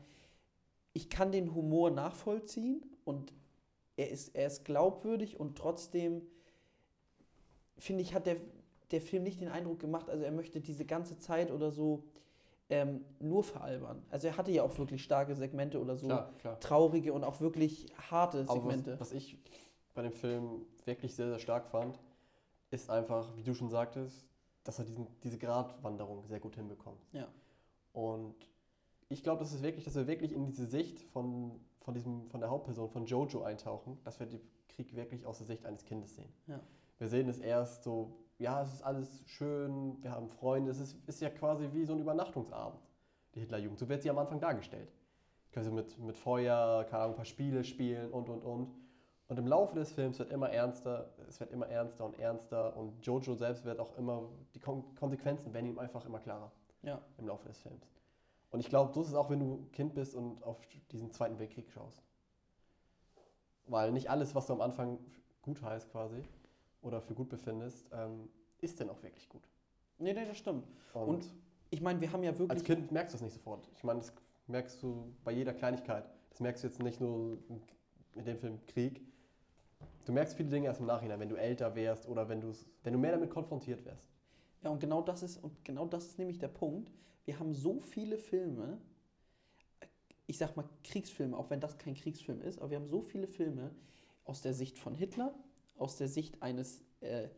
[0.92, 3.32] ich kann den Humor nachvollziehen und
[3.96, 6.22] er ist, er ist glaubwürdig und trotzdem,
[7.78, 8.37] finde ich, hat der,
[8.90, 12.04] der Film nicht den Eindruck gemacht, also er möchte diese ganze Zeit oder so
[12.68, 14.02] ähm, nur veralbern.
[14.11, 16.61] Also er hatte ja auch wirklich starke Segmente oder so Klar, klar.
[16.61, 18.92] traurige und auch wirklich harte Segmente.
[18.92, 19.38] was, was ich
[19.94, 21.98] bei dem Film wirklich sehr, sehr stark fand,
[22.70, 24.26] ist einfach, wie du schon sagtest,
[24.64, 27.00] dass er diesen, diese Gratwanderung sehr gut hinbekommt.
[27.12, 27.28] Ja.
[27.92, 28.35] Und
[29.09, 32.40] ich glaube, das ist wirklich, dass wir wirklich in diese Sicht von, von, diesem, von
[32.40, 36.16] der Hauptperson, von Jojo eintauchen, dass wir den Krieg wirklich aus der Sicht eines Kindes
[36.16, 36.33] sehen.
[36.46, 36.61] Ja.
[36.98, 40.96] Wir sehen es erst so, ja, es ist alles schön, wir haben Freunde, es ist,
[41.07, 42.81] ist ja quasi wie so ein Übernachtungsabend,
[43.35, 43.78] die Hitlerjugend.
[43.78, 44.92] So wird sie am Anfang dargestellt.
[45.52, 48.70] Können sie mit, mit Feuer, keine Ahnung, ein paar Spiele spielen und, und, und.
[49.33, 53.01] Und im Laufe des Films wird immer ernster, es wird immer ernster und ernster und
[53.07, 57.01] Jojo selbst wird auch immer, die Kon Konsequenzen werden ihm einfach immer klarer Ja.
[57.16, 57.88] im Laufe des Films.
[58.51, 60.59] Und ich glaube, so ist es auch, wenn du Kind bist und auf
[60.90, 62.03] diesen Zweiten Weltkrieg schaust.
[63.68, 64.99] Weil nicht alles, was du am Anfang
[65.40, 66.23] gut heißt quasi
[66.83, 68.29] oder für gut befindest, ähm,
[68.61, 69.49] ist denn auch wirklich gut.
[69.97, 70.66] Nee, nee, das stimmt.
[70.92, 71.33] Und, Und
[71.71, 72.51] Ich meine, wir haben ja wirklich.
[72.51, 73.66] als Kind merkst du es nicht sofort.
[73.79, 74.12] Ich meine, das
[74.47, 76.05] merkst du bei jeder Kleinigkeit.
[76.29, 77.38] Das merkst du jetzt nicht nur
[78.14, 79.01] in dem Film Krieg.
[80.05, 82.43] Du merkst viele Dinge erst im Nachhinein, wenn du älter wärst oder wenn,
[82.83, 84.09] wenn du mehr damit konfrontiert wärst.
[84.62, 86.91] Ja, und genau das ist, und genau das ist nämlich der Punkt.
[87.25, 88.79] Wir haben so viele Filme,
[90.27, 93.27] ich sag mal Kriegsfilme, auch wenn das kein Kriegsfilm ist, aber wir haben so viele
[93.27, 93.71] Filme
[94.25, 95.35] aus der Sicht von Hitler,
[95.77, 97.29] aus der Sicht eines äh,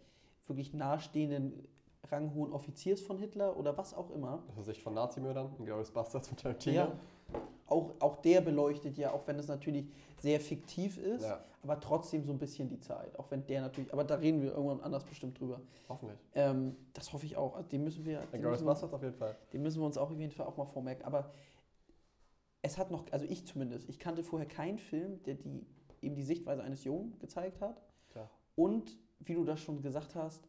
[0.46, 1.66] wirklich nahestehenden,
[2.10, 4.42] ranghohen Offiziers von Hitler oder was auch immer.
[4.48, 6.74] Aus der Sicht von Nazimördern, Glorious Bastards von Tarantino.
[6.74, 6.92] Ja,
[7.66, 9.86] auch, auch der beleuchtet ja, auch wenn es natürlich
[10.20, 13.18] sehr fiktiv ist, Ja, aber trotzdem so ein bisschen die Zeit.
[13.18, 15.60] Auch wenn der natürlich, aber da reden wir irgendwann anders bestimmt drüber.
[15.88, 16.18] hoffentlich.
[16.34, 17.56] Ähm, das hoffe ich auch.
[17.56, 18.20] Also Den müssen wir.
[18.32, 19.36] Den müssen wir Bastards auf jeden Fall.
[19.52, 21.04] Den müssen wir uns auch auf jeden Fall auch mal vormerken.
[21.04, 21.30] Aber
[22.62, 25.66] es hat noch, also ich zumindest, ich kannte vorher keinen Film, der die,
[26.00, 27.82] eben die Sichtweise eines Jungen gezeigt hat.
[28.10, 28.30] Klar.
[28.56, 30.48] Und wie du das schon gesagt hast,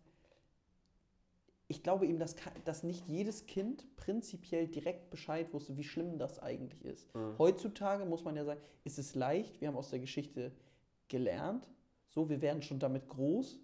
[1.68, 6.40] ich glaube eben, dass, dass nicht jedes Kind prinzipiell direkt Bescheid wusste, wie schlimm das
[6.40, 7.14] eigentlich ist.
[7.16, 7.36] Mhm.
[7.40, 10.52] Heutzutage muss man ja sagen, ist es leicht, wir haben aus der Geschichte
[11.08, 11.68] gelernt,
[12.10, 13.60] so, wir werden schon damit groß,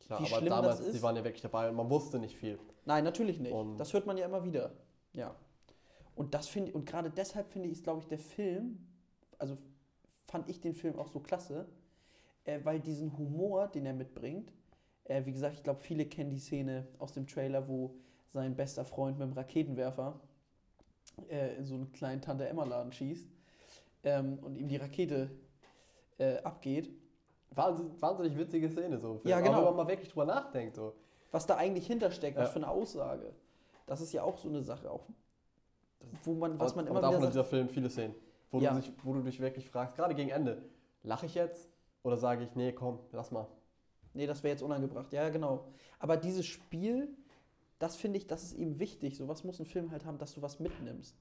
[0.00, 0.96] Klar, wie aber schlimm damals, das ist.
[0.96, 2.58] die waren ja wirklich dabei und man wusste nicht viel.
[2.84, 3.52] Nein, natürlich nicht.
[3.52, 4.72] Und- das hört man ja immer wieder.
[5.12, 5.34] Ja.
[6.16, 8.86] Und das finde und gerade deshalb finde ich, glaube ich, der Film,
[9.38, 9.56] also
[10.26, 11.66] fand ich den Film auch so klasse,
[12.44, 14.52] äh, weil diesen Humor, den er mitbringt,
[15.04, 17.94] äh, wie gesagt, ich glaube, viele kennen die Szene aus dem Trailer, wo
[18.32, 20.20] sein bester Freund mit dem Raketenwerfer
[21.28, 23.28] äh, in so einen kleinen Tante-Emma-Laden schießt
[24.04, 25.30] ähm, und ihm die Rakete
[26.18, 26.90] äh, abgeht.
[27.50, 29.20] Wahnsinn, wahnsinnig witzige Szene so.
[29.24, 29.52] Ja, genau.
[29.52, 30.94] Aber wenn man mal wirklich drüber nachdenkt, so.
[31.30, 32.52] was da eigentlich hintersteckt, was Ja.
[32.52, 33.32] für eine Aussage.
[33.86, 35.06] Das ist ja auch so eine Sache, auch
[36.24, 37.34] wo man, was aber, man aber immer davon wieder sagt.
[37.34, 38.14] dieser Film viele Szenen,
[38.50, 38.72] wo, Ja.
[38.74, 40.62] du dich, wo du dich wirklich fragst, gerade gegen Ende,
[41.02, 41.68] lache ich jetzt
[42.02, 43.46] oder sage ich, nee, komm, lass mal.
[44.14, 45.12] Nee, das wäre jetzt unangebracht.
[45.12, 45.66] Ja, genau.
[45.98, 47.08] Aber dieses Spiel,
[47.78, 49.16] das finde ich, das ist eben wichtig.
[49.16, 51.16] So was muss ein Film halt haben, dass du was mitnimmst.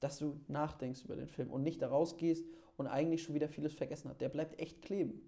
[0.00, 2.44] Dass du nachdenkst über den Film und nicht da rausgehst
[2.76, 4.20] und eigentlich schon wieder vieles vergessen hat.
[4.20, 5.22] Der bleibt echt kleben.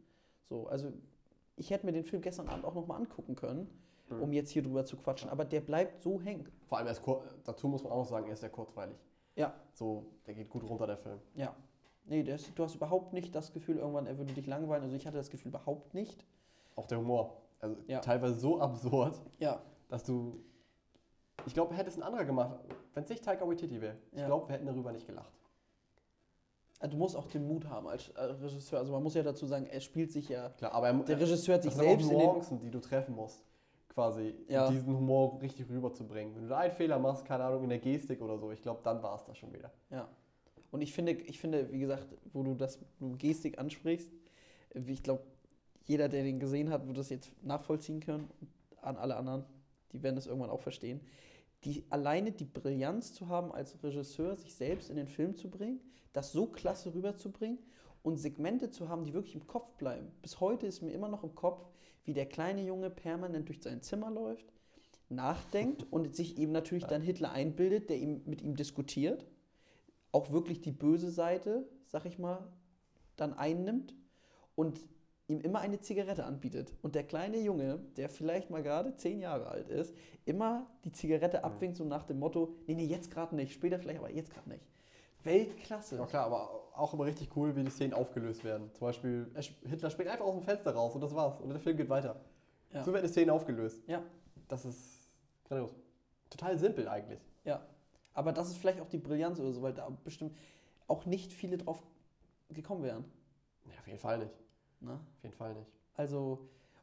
[0.48, 0.92] So, also
[1.56, 3.68] ich hätte mir den Film gestern Abend auch nochmal angucken können,
[4.10, 4.22] Mhm.
[4.22, 5.28] um jetzt hier drüber zu quatschen.
[5.30, 6.48] Aber der bleibt so hängen.
[6.66, 7.02] Vor allem, er ist
[7.44, 8.96] dazu muss man auch noch sagen, er ist sehr kurzweilig.
[9.36, 9.54] Ja.
[9.72, 11.18] So, der geht gut runter, der Film.
[11.34, 11.54] Ja.
[12.06, 14.82] Nee, der ist, du hast überhaupt nicht das Gefühl, irgendwann er würde dich langweilen.
[14.82, 16.24] Also ich hatte das Gefühl überhaupt nicht.
[16.78, 17.36] Auch der Humor.
[17.60, 17.98] Also Ja.
[17.98, 19.60] teilweise so absurd, Ja.
[19.88, 20.38] dass du.
[21.46, 22.56] Ich glaube, hätte es ein anderer gemacht,
[22.94, 23.96] wenn es nicht Taika Waititi wäre.
[24.12, 24.26] Ich Ja.
[24.26, 25.32] glaube, wir hätten darüber nicht gelacht.
[26.80, 28.78] Also du musst auch den Mut haben als äh, Regisseur.
[28.78, 30.50] Also man muss ja dazu sagen, er spielt sich ja.
[30.50, 32.26] Klar, aber er, Der Regisseur hat sich das sind auch selbst in den.
[32.28, 33.44] Nuancen, die du treffen musst,
[33.88, 36.36] quasi, um diesen Humor richtig rüberzubringen.
[36.36, 38.80] Wenn du da einen Fehler machst, keine Ahnung, in der Gestik oder so, ich glaube,
[38.84, 39.72] dann war es das schon wieder.
[39.90, 40.06] Ja.
[40.70, 44.08] Und ich finde, ich finde, wie gesagt, wo du das du Gestik ansprichst,
[44.74, 45.22] wie ich glaube,
[45.88, 48.30] jeder, der den gesehen hat, wird das jetzt nachvollziehen können.
[48.80, 49.44] An alle anderen,
[49.92, 51.00] die werden das irgendwann auch verstehen.
[51.64, 55.80] Die, alleine die Brillanz zu haben, als Regisseur sich selbst in den Film zu bringen,
[56.12, 57.58] das so klasse rüberzubringen
[58.02, 60.12] und Segmente zu haben, die wirklich im Kopf bleiben.
[60.22, 61.66] Bis heute ist mir immer noch im Kopf,
[62.04, 64.46] wie der kleine Junge permanent durch sein Zimmer läuft,
[65.08, 69.26] nachdenkt und sich eben natürlich dann Hitler einbildet, der ihm, mit ihm diskutiert
[70.12, 72.46] auch wirklich die böse Seite, sag ich mal,
[73.16, 73.94] dann einnimmt
[74.54, 74.80] und
[75.28, 76.72] ihm immer eine Zigarette anbietet.
[76.82, 81.44] Und der kleine Junge, der vielleicht mal gerade zehn Jahre alt ist, immer die Zigarette
[81.44, 84.48] abwinkt, so nach dem Motto, nee, nee, jetzt gerade nicht, später vielleicht, aber jetzt gerade
[84.48, 84.64] nicht.
[85.24, 85.96] Weltklasse.
[85.96, 88.70] Ja klar, aber auch immer richtig cool, wie die Szenen aufgelöst werden.
[88.72, 91.40] Zum Beispiel, er sp- Hitler springt einfach aus dem Fenster raus und das war's.
[91.40, 92.16] Und der Film geht weiter.
[92.72, 92.84] Ja.
[92.84, 93.82] So werden die Szenen aufgelöst.
[93.86, 94.02] Ja.
[94.46, 95.10] Das ist
[95.44, 95.74] grandios.
[96.30, 97.20] Total simpel eigentlich.
[97.44, 97.66] Ja.
[98.14, 100.36] Aber das ist vielleicht auch die Brillanz oder so, weil da bestimmt
[100.86, 101.82] auch nicht viele drauf
[102.50, 103.04] gekommen wären.
[103.64, 104.32] Nee, auf jeden Fall nicht.
[104.80, 104.92] Ne?
[104.92, 105.70] Auf jeden Fall nicht.
[105.94, 106.38] Also,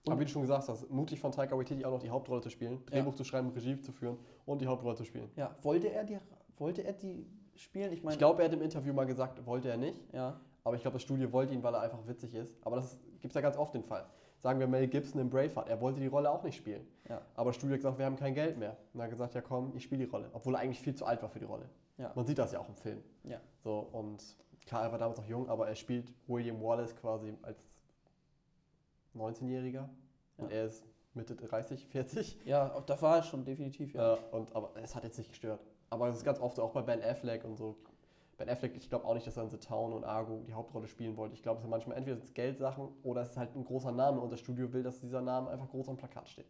[0.08, 2.50] Aber wie du schon gesagt hast, mutig von Taika Waititi auch noch die Hauptrolle zu
[2.50, 5.30] spielen, Drehbuch zu schreiben, Regie zu führen und die Hauptrolle zu spielen.
[5.36, 6.18] ja, wollte er die,
[6.58, 7.92] wollte er die spielen?
[7.94, 10.00] Ich meine, Ich glaube, er hat im Interview mal gesagt, wollte er nicht.
[10.14, 12.56] ja, Aber ich glaube, das Studio wollte ihn, weil er einfach witzig ist.
[12.66, 14.06] Aber das gibt es ja ganz oft den Fall.
[14.38, 16.86] Sagen wir Mel Gibson in Braveheart, er wollte die Rolle auch nicht spielen.
[17.10, 17.22] Ja.
[17.36, 18.76] Aber das Studio hat gesagt, wir haben kein Geld mehr.
[18.94, 20.30] Und er hat gesagt, ja komm, ich spiele die Rolle.
[20.34, 21.70] Obwohl er eigentlich viel zu alt war für die Rolle.
[21.98, 22.12] Ja.
[22.14, 23.02] Man sieht das ja auch im Film.
[23.24, 23.40] Ja.
[23.64, 24.22] So, und
[24.68, 27.58] klar, er war damals noch jung, aber er spielt William Wallace quasi als
[29.16, 29.88] 19-Jähriger.
[30.38, 32.40] Und er ist Mitte 30, 40.
[32.46, 34.16] ja, auch da war er schon definitiv, ja.
[34.16, 35.62] Äh, und, aber es hat jetzt nicht gestört.
[35.90, 37.78] Aber es ist ganz oft so, auch bei Ben Affleck und so.
[38.38, 40.88] Ben Affleck, ich glaube auch nicht, dass er in The Town und Argo die Hauptrolle
[40.88, 41.36] spielen wollte.
[41.36, 44.20] Ich glaube, es sind manchmal entweder sind's Geldsachen oder es ist halt ein großer Name
[44.20, 46.48] und das Studio will, dass dieser Name einfach groß am Plakat steht.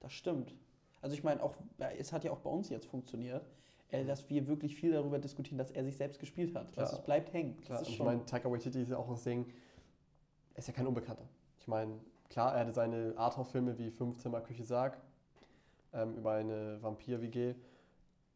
[0.00, 0.54] Das stimmt.
[1.00, 1.54] Also ich meine, auch
[1.98, 3.46] es hat ja auch bei uns jetzt funktioniert,
[3.88, 6.70] äh, dass wir wirklich viel darüber diskutieren, dass er sich selbst gespielt hat.
[6.72, 6.86] Klar.
[6.86, 7.56] Also es bleibt hängen.
[7.62, 9.46] Klar, Das ist und ich meine, Taika Waititi ist ja auch das Ding,
[10.52, 11.26] er ist ja kein Unbekannter.
[11.62, 14.98] Ich meine, klar, er hatte seine Arthouse-Filme wie Fünf Zimmer, Küche, Sarg
[15.92, 17.54] ähm, über eine Vampir-WG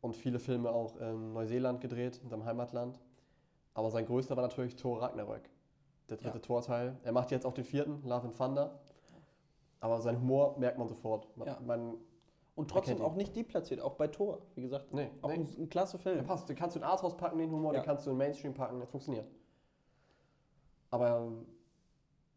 [0.01, 3.01] und viele Filme auch in Neuseeland gedreht, in seinem Heimatland.
[3.75, 5.51] Aber sein größter war natürlich Thor Ragnarök,
[6.09, 6.39] der dritte Ja.
[6.39, 6.97] Torteil.
[7.03, 8.79] Er macht jetzt auch den vierten, Love and Thunder.
[9.81, 11.37] Aber sein Humor merkt man sofort.
[11.37, 11.59] Man, Ja.
[11.67, 11.97] man,
[12.55, 14.95] und trotzdem auch nicht deplatziert, auch bei Tor, wie gesagt.
[14.95, 16.25] nee, Auch nee, ein, ein klasse der Film.
[16.25, 16.49] passt.
[16.49, 17.81] Den kannst du in Arthouse packen, den Humor, Ja.
[17.81, 19.27] den kannst du in Mainstream packen, das funktioniert.
[20.91, 21.33] Aber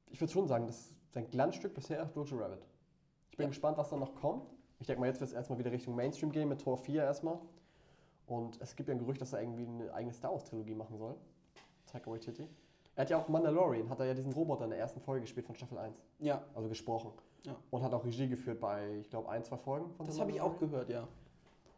[0.10, 2.66] ich würde schon sagen, das ist sein Glanzstück bisher Jojo Rabbit.
[3.32, 3.50] Ich bin Ja.
[3.50, 4.44] gespannt, was da noch kommt.
[4.80, 7.38] Ich denke mal, jetzt wird es erstmal wieder Richtung Mainstream gehen mit Tor 4 erstmal.
[8.28, 10.98] Und es gibt ja ein Gerücht, dass er irgendwie eine eigene Star Wars Trilogie machen
[10.98, 11.16] soll.
[11.88, 12.48] Taika Waititi.
[12.96, 15.46] Er hat ja auch Mandalorian, hat er ja diesen Roboter in der ersten Folge gespielt
[15.46, 15.96] von Staffel 1.
[16.20, 17.12] Ja, Also gesprochen.
[17.46, 17.56] Ja.
[17.72, 20.42] Und hat auch Regie geführt bei, ich glaube, ein, zwei Folgen von das habe ich
[20.42, 21.08] auch gehört, ja.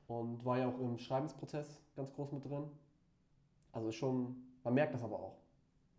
[0.07, 2.63] Und war ja auch im Schreibensprozess ganz groß mit drin.
[3.71, 5.37] Also schon, man merkt das aber auch.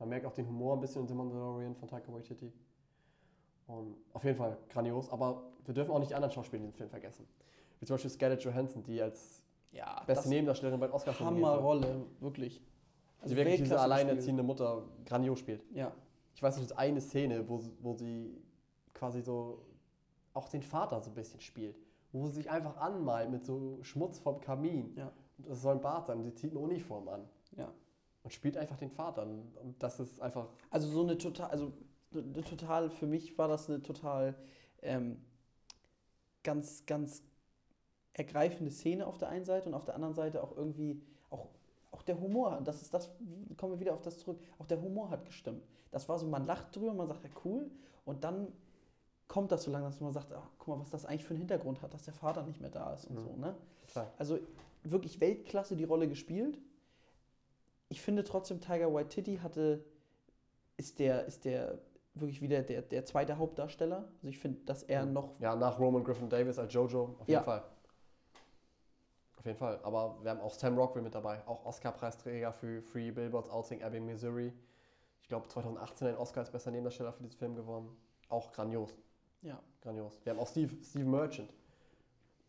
[0.03, 2.53] Man merkt auch den Humor ein bisschen in The Mandalorian von Taika Waititi.
[3.69, 6.75] Und auf jeden Fall grandios, aber wir dürfen auch nicht die anderen Schauspieler in dem
[6.75, 7.25] Film vergessen.
[7.79, 11.21] Wie zum Beispiel Scarlett Johansson, die als Ja, beste Nebendarstellerin bei den Oscars.
[11.21, 12.61] Hammerrolle, wirklich.
[13.25, 15.63] Die wirklich diese alleinerziehende Mutter grandios spielt.
[15.63, 15.77] Spiel.
[15.79, 15.93] Ja,
[16.35, 18.43] Ich weiß ist eine Szene, wo, sie- wo sie
[18.95, 19.65] quasi so
[20.35, 21.77] auch den Vater so ein bisschen spielt.
[22.11, 24.97] Wo sie sich einfach anmalt mit so Schmutz vom Kamin.
[24.97, 25.13] Ja.
[25.39, 26.21] Das soll ein Bart sein.
[26.25, 27.29] Sie zieht eine Uniform an.
[27.57, 27.73] Ja.
[28.23, 29.23] Und spielt einfach den Vater.
[29.25, 30.49] Und das ist einfach.
[30.71, 31.73] Also so eine total, also
[32.13, 34.35] eine total, für mich war das eine total
[34.83, 35.17] ähm,
[36.43, 37.23] ganz, ganz
[38.15, 41.49] ergreifende Szene auf der einen Seite und auf der anderen Seite auch irgendwie, auch,
[41.91, 43.11] auch der Humor, das ist das,
[43.57, 45.67] kommen wir wieder auf das zurück, auch der Humor hat gestimmt.
[45.91, 47.71] Das war so, man lacht drüber, man sagt, ja cool,
[48.05, 48.49] und dann
[49.29, 51.39] kommt das so lange, dass man sagt, ach, guck mal, was das eigentlich für einen
[51.39, 53.21] Hintergrund hat, dass der Vater nicht mehr da ist und Mhm.
[53.21, 53.57] so, ne?
[53.87, 54.13] Klar.
[54.19, 54.39] Also
[54.83, 56.59] wirklich Weltklasse die Rolle gespielt.
[57.93, 59.85] Ich finde trotzdem, Tiger Waititi hatte,
[60.79, 61.79] ist der, ist der
[62.15, 64.09] wirklich wieder der, der zweite Hauptdarsteller.
[64.17, 67.33] Also ich finde, dass er noch Ja, nach Roman Griffin Davis als Jojo, auf jeden
[67.33, 67.43] Ja.
[67.43, 67.63] Fall.
[69.37, 69.79] Auf jeden Fall.
[69.83, 74.01] Aber wir haben auch Sam Rockwell mit dabei, auch Oscar-Preisträger für Free Billboards Outing Abbey,
[74.01, 74.55] Missouri.
[75.21, 77.95] Ich glaube 2018 einen Oscar als bester Nebendarsteller für diesen Film gewonnen.
[78.31, 78.97] Auch grandios.
[79.43, 79.61] Ja.
[79.83, 80.19] Grandios.
[80.25, 81.53] Wir haben auch Steve, Steve Merchant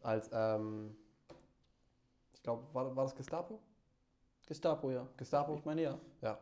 [0.04, 0.96] als, ähm,
[2.34, 3.60] ich glaube, war, war das Gestapo?
[4.48, 5.08] Gestapo, ja.
[5.18, 5.56] Gestapo?
[5.56, 5.82] Ich meine
[6.22, 6.38] ja.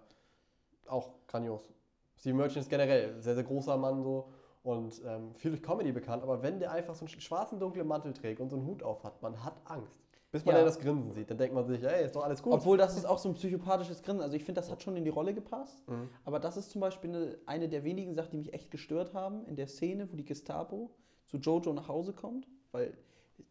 [0.88, 1.72] Auch grandios.
[2.18, 4.30] Steve Merchant ist generell sehr, sehr großer Mann so
[4.64, 8.14] und ähm, viel durch Comedy bekannt, aber wenn der einfach so einen schwarzen, dunklen Mantel
[8.14, 10.00] trägt und so einen Hut auf hat, man hat Angst.
[10.32, 10.60] Bis man Ja.
[10.60, 12.54] dann das Grinsen sieht, dann denkt man sich, ey, ist doch alles gut.
[12.54, 14.22] Obwohl das ist auch so ein psychopathisches Grinsen.
[14.24, 15.86] Also ich finde, das hat schon in die Rolle gepasst.
[15.90, 16.10] Mhm.
[16.24, 19.46] Aber das ist zum Beispiel eine, eine der wenigen Sachen, die mich echt gestört haben
[19.46, 20.92] in der Szene, wo die Gestapo
[21.26, 22.48] zu Jojo nach Hause kommt.
[22.72, 22.94] Weil,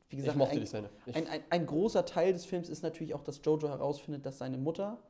[0.08, 0.90] wie gesagt, ich mochte ein, die Szene.
[1.06, 4.38] Ich, ein, ein, ein großer Teil des Films ist natürlich auch, dass Jojo herausfindet, dass
[4.38, 5.02] seine Mutter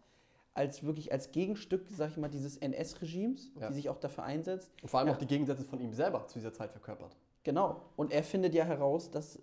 [0.54, 3.68] als wirklich als Gegenstück, sag ich mal, dieses NS-Regimes, Ja.
[3.68, 4.70] die sich auch dafür einsetzt.
[4.82, 5.14] und vor allem ja.
[5.14, 7.16] auch die Gegensätze von ihm selber zu dieser Zeit verkörpert.
[7.44, 7.82] Genau.
[7.96, 9.40] Und er findet ja heraus, dass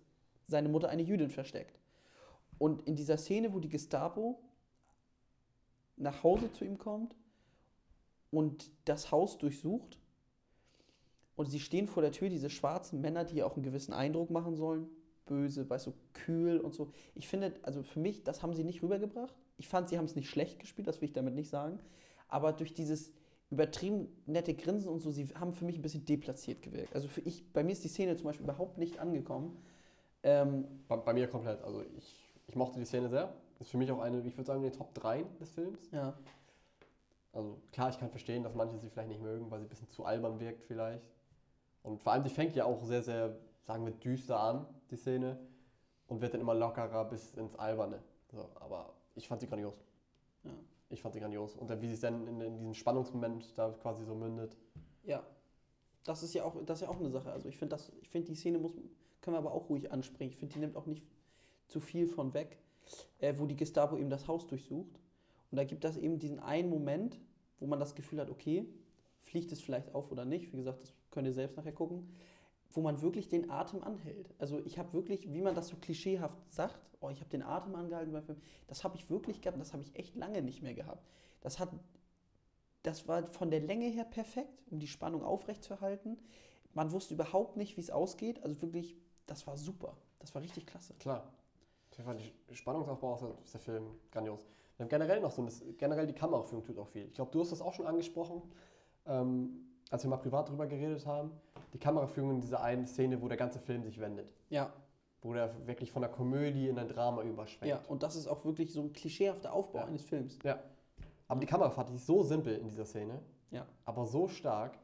[0.47, 1.79] seine Mutter eine Jüdin versteckt.
[2.57, 4.39] Und in dieser Szene, wo die Gestapo
[5.95, 7.15] nach Hause zu ihm kommt
[8.31, 9.99] und das Haus durchsucht
[11.35, 14.29] und sie stehen vor der Tür, diese schwarzen Männer, die ja auch einen gewissen Eindruck
[14.29, 14.89] machen sollen,
[15.27, 16.91] böse, weißt du, kühl und so.
[17.15, 19.35] Ich finde, also für mich, das haben sie nicht rübergebracht.
[19.57, 21.79] Ich fand, sie haben es nicht schlecht gespielt, das will ich damit nicht sagen.
[22.27, 23.11] Aber durch dieses
[23.49, 26.93] übertrieben nette Grinsen und so, sie haben für mich ein bisschen deplatziert gewirkt.
[26.95, 29.57] Also für ich, bei mir ist die Szene zum Beispiel überhaupt nicht angekommen.
[30.23, 31.63] Ähm, Bei, bei mir komplett.
[31.63, 33.33] Also ich, ich mochte die Szene sehr.
[33.59, 35.89] Ist für mich auch eine, ich würde sagen, in den Top 3 des Films.
[35.91, 36.13] ja,
[37.33, 39.89] Also klar, ich kann verstehen, dass manche sie vielleicht nicht mögen, weil sie ein bisschen
[39.89, 41.03] zu albern wirkt vielleicht.
[41.83, 43.37] Und vor allem, die fängt ja auch sehr, sehr,
[43.67, 45.37] sagen wir, düster an, die Szene.
[46.07, 48.01] Und wird dann immer lockerer bis ins Alberne.
[48.31, 49.75] So, aber ich fand sie grandios.
[50.43, 50.51] Ja.
[50.89, 51.53] Ich fand sie grandios.
[51.55, 54.57] Und dann, wie sie es dann in, in diesen Spannungsmoment da quasi so mündet.
[55.03, 55.23] ja.
[56.05, 57.33] Das ist ja auch, das ist ja auch eine Sache.
[57.33, 58.71] Also ich finde das, ich finde die Szene muss,
[59.19, 60.31] können wir aber auch ruhig ansprechen.
[60.31, 61.05] Ich finde, die nimmt auch nicht
[61.67, 62.57] zu viel von weg,
[63.19, 65.01] äh, wo die Gestapo eben das Haus durchsucht.
[65.51, 67.19] Und da gibt es eben diesen einen Moment,
[67.59, 68.65] wo man das Gefühl hat, okay,
[69.19, 70.53] fliegt es vielleicht auf oder nicht.
[70.53, 72.07] Wie gesagt, das könnt ihr selbst nachher gucken.
[72.71, 74.33] Wo man wirklich den Atem anhält.
[74.39, 77.75] Also ich habe wirklich, wie man das so klischeehaft sagt, oh, ich habe den Atem
[77.75, 80.73] angehalten beim Film, das habe ich wirklich gehabt das habe ich echt lange nicht mehr
[80.73, 81.05] gehabt.
[81.41, 81.69] Das hat,
[82.83, 86.17] das war von der Länge her perfekt, um die Spannung aufrechtzuerhalten.
[86.73, 88.43] Man wusste überhaupt nicht, wie es ausgeht.
[88.43, 89.97] Also wirklich, das war super.
[90.19, 90.93] Das war richtig klasse.
[90.99, 91.31] Klar.
[91.91, 94.45] Auf jeden Fall, Spannungsaufbau der- ist der Film grandios.
[94.75, 97.05] Wir haben generell noch so, generell die Kameraführung tut auch viel.
[97.07, 98.43] Ich glaube, du hast das auch schon angesprochen,
[99.07, 101.31] ähm, als wir mal privat drüber geredet haben.
[101.73, 104.31] Die Kameraführung in dieser einen Szene, wo der ganze Film sich wendet.
[104.49, 104.71] Ja,
[105.21, 107.67] Wo der wirklich von der Komödie in ein Drama überschwenkt.
[107.67, 107.81] ja.
[107.89, 109.85] Und das ist auch wirklich so ein klischeehafter Aufbau Ja.
[109.85, 110.37] eines Films.
[111.27, 113.19] Aber die Kamerafahrt die ist so simpel in dieser Szene,
[113.51, 113.65] Ja.
[113.85, 114.77] aber so stark.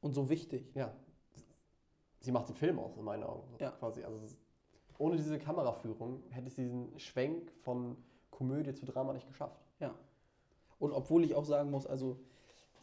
[0.00, 0.64] Und so wichtig.
[0.74, 0.92] Ja,
[2.20, 3.48] sie macht den Film aus, in meinen Augen.
[3.58, 3.70] Ja.
[3.72, 4.04] Quasi.
[4.04, 4.36] Also, es-
[4.98, 7.96] ohne diese Kameraführung hätte sie diesen Schwenk von
[8.30, 9.60] Komödie zu Drama nicht geschafft.
[10.80, 12.20] Und obwohl ich auch sagen muss, also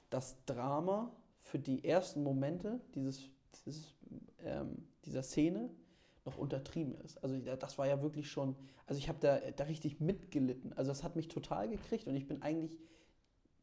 [0.09, 1.09] das Drama
[1.45, 3.29] für die ersten Momente dieses,
[3.65, 3.93] dieses,
[4.43, 5.69] ähm, dieser Szene
[6.25, 7.23] noch untertrieben ist.
[7.23, 8.55] Also das war ja wirklich schon,
[8.87, 10.73] also ich habe da, da richtig mitgelitten.
[10.73, 12.79] Also das hat mich total gekriegt und ich bin eigentlich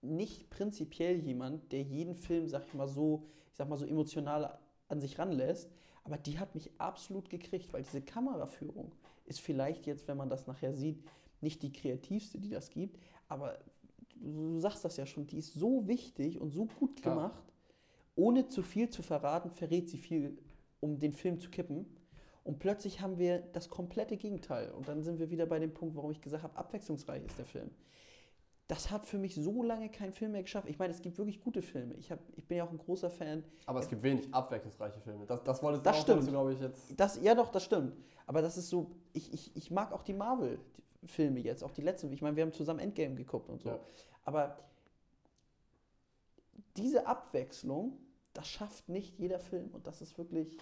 [0.01, 4.59] nicht prinzipiell jemand, der jeden Film, sag ich mal so, ich sag mal so emotional
[4.87, 5.69] an sich ranlässt,
[6.05, 8.93] aber die hat mich absolut gekriegt, weil diese Kameraführung
[9.25, 11.03] ist vielleicht jetzt, wenn man das nachher sieht,
[11.41, 13.59] nicht die kreativste, die das gibt, aber
[14.15, 17.52] du sagst das ja schon, die ist so wichtig und so gut gemacht,
[18.15, 20.39] ohne zu viel zu verraten, verrät sie viel,
[20.81, 21.87] um den Film zu kippen.
[22.45, 24.71] Und plötzlich haben wir das komplette Gegenteil.
[24.73, 27.47] Und dann sind wir wieder bei dem Punkt, warum ich gesagt habe, abwechslungsreich ist der
[27.47, 27.71] Film.
[28.67, 30.69] Das hat für mich so lange kein Film mehr geschafft.
[30.69, 31.95] Ich meine, es gibt wirklich gute Filme.
[31.95, 33.45] Ich, hab, ich bin ja auch ein großer Fan.
[33.67, 35.27] Aber es gibt wenig abwechslungsreiche Filme.
[35.27, 36.99] Das, das wolltest Das du, glaube ich, jetzt.
[36.99, 37.95] Das, ja, doch, das stimmt.
[38.27, 42.13] Aber das ist so, ich, ich, ich mag auch die Marvel-Filme jetzt, auch die letzten.
[42.13, 43.69] Ich meine, wir haben zusammen Endgame geguckt und so.
[43.69, 43.81] Ja.
[44.25, 44.59] Aber
[46.77, 47.99] diese Abwechslung,
[48.33, 49.69] das schafft nicht jeder Film.
[49.73, 50.57] Und das ist wirklich,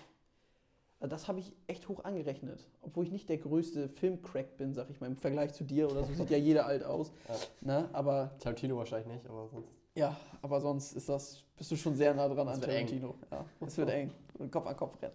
[1.01, 2.68] Das habe ich echt hoch angerechnet.
[2.83, 6.05] Obwohl ich nicht der größte Filmcrack bin, sag ich mal, im Vergleich zu dir oder
[6.05, 7.11] so sieht ja jeder alt aus.
[7.29, 7.37] Ja.
[7.81, 7.88] Ne?
[7.92, 9.68] Aber Tarantino wahrscheinlich nicht, aber sonst.
[9.94, 12.87] ja, aber sonst ist das, bist du schon sehr nah dran Das an eng.
[12.87, 13.14] Tarantino.
[13.31, 14.11] Ja, es wird eng.
[14.38, 15.14] Und Kopf an Kopf rennen.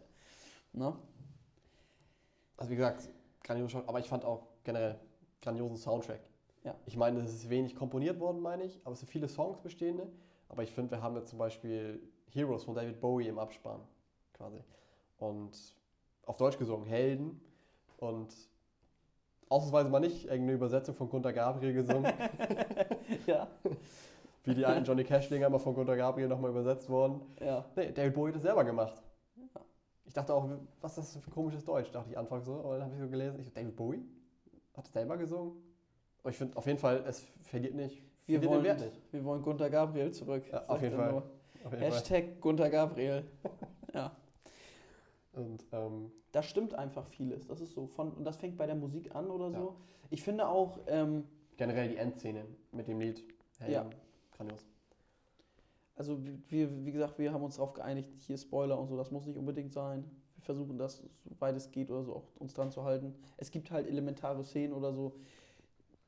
[0.74, 0.96] Ne?
[2.58, 3.10] Also wie gesagt,
[3.44, 5.00] grandios, aber ich fand auch generell
[5.42, 6.22] grandiosen Soundtrack.
[6.64, 6.74] Ja.
[6.88, 10.08] Ich meine, es ist wenig komponiert worden, meine ich, aber es sind viele Songs bestehende.
[10.56, 13.82] Aber ich finde, wir haben jetzt zum Beispiel Heroes von David Bowie im Abspann
[14.32, 14.64] quasi.
[15.18, 15.52] Und
[16.26, 17.42] auf Deutsch gesungen, Helden.
[17.98, 18.34] Und
[19.50, 22.06] ausnahmsweise mal nicht irgendeine Übersetzung von Gunter Gabriel gesungen,
[23.28, 23.50] ja,
[24.46, 27.20] wie die alten Johnny Cash-Dinger mal von Gunter Gabriel nochmal übersetzt worden.
[27.42, 27.66] ja.
[27.76, 29.04] Nee, David Bowie hat das selber gemacht.
[29.36, 29.62] Ja.
[30.06, 32.60] Ich dachte auch, was ist das für komisches Deutsch, dachte ich anfangs so.
[32.60, 34.06] Aber dann habe ich so gelesen, ich so, David Bowie
[34.74, 35.62] hat es selber gesungen.
[36.20, 38.02] Aber ich finde auf jeden Fall, es verliert nicht.
[38.28, 38.64] Wir wollen,
[39.12, 40.44] wir wollen Gunter Gabriel zurück.
[40.52, 41.14] Ja, auf jeden Fall.
[41.14, 41.80] Auf jeden Fall.
[41.80, 43.24] Hashtag Gunter Gabriel.
[43.94, 44.14] Ja.
[45.32, 47.48] Und ähm, Da stimmt einfach vieles.
[47.48, 47.88] Das ist so.
[47.88, 49.58] Von, und das fängt bei der Musik an oder so.
[49.58, 49.76] Ja.
[50.10, 51.24] Ich finde auch, ähm,
[51.56, 53.24] generell die Endszene mit dem Lied.
[53.60, 53.90] Helden, Ja.
[54.36, 54.66] Grandios.
[55.96, 59.26] also wir, wie gesagt, wir haben uns darauf geeinigt, hier Spoiler und so, das muss
[59.26, 60.04] nicht unbedingt sein.
[60.36, 63.16] Wir versuchen das, soweit es geht oder so, auch uns dran zu halten.
[63.38, 65.16] Es gibt halt elementare Szenen oder so,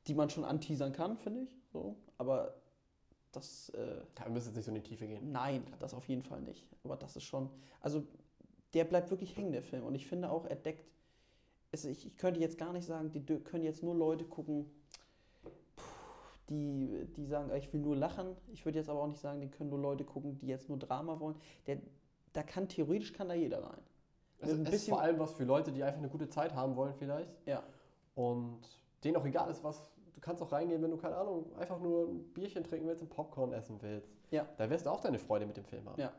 [0.06, 1.56] die man schon anteasern kann, finde ich.
[1.72, 1.96] So.
[2.18, 2.54] Aber
[3.32, 5.32] das, äh, wir müssen jetzt nicht so in die Tiefe gehen.
[5.32, 6.66] nein, das auf jeden Fall nicht.
[6.84, 7.48] Aber das ist schon,
[7.80, 8.02] also
[8.74, 9.84] der bleibt wirklich hängen, der Film.
[9.84, 10.84] Und ich finde auch, er deckt,
[11.70, 14.66] es, ich, ich könnte jetzt gar nicht sagen, die können jetzt nur Leute gucken,
[16.48, 18.34] die, die sagen, ich will nur lachen.
[18.52, 20.78] Ich würde jetzt aber auch nicht sagen, die können nur Leute gucken, die jetzt nur
[20.78, 21.36] Drama wollen.
[21.66, 21.78] Der,
[22.32, 23.80] da kann theoretisch kann da jeder rein.
[24.38, 26.76] Es, es ist bisschen- vor allem was für Leute, die einfach eine gute Zeit haben
[26.76, 27.30] wollen vielleicht.
[27.46, 27.62] Ja.
[28.14, 28.60] Und
[29.04, 29.90] denen auch egal ist, was.
[30.18, 33.08] Du kannst auch reingehen, wenn du, keine Ahnung, einfach nur ein Bierchen trinken willst und
[33.08, 34.10] Popcorn essen willst.
[34.32, 34.48] Ja.
[34.56, 36.00] Da wirst du auch deine Freude mit dem Film haben.
[36.00, 36.12] Ja.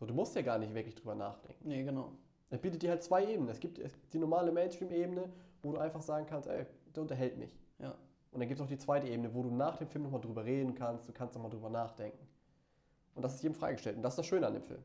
[0.00, 1.68] So, du musst ja gar nicht wirklich drüber nachdenken.
[1.68, 2.12] Nee, genau.
[2.48, 3.50] Er bietet dir halt zwei Ebenen.
[3.50, 6.64] Es gibt es gibt die normale Mainstream-Ebene, wo du einfach sagen kannst, ey,
[6.96, 7.54] der unterhält mich.
[7.78, 7.90] Ja.
[8.30, 10.46] Und dann gibt es auch die zweite Ebene, wo du nach dem Film nochmal drüber
[10.46, 12.26] reden kannst, du kannst nochmal drüber nachdenken.
[13.14, 13.96] Und das ist jedem freigestellt.
[13.96, 14.82] Und das ist das Schöne an dem Film.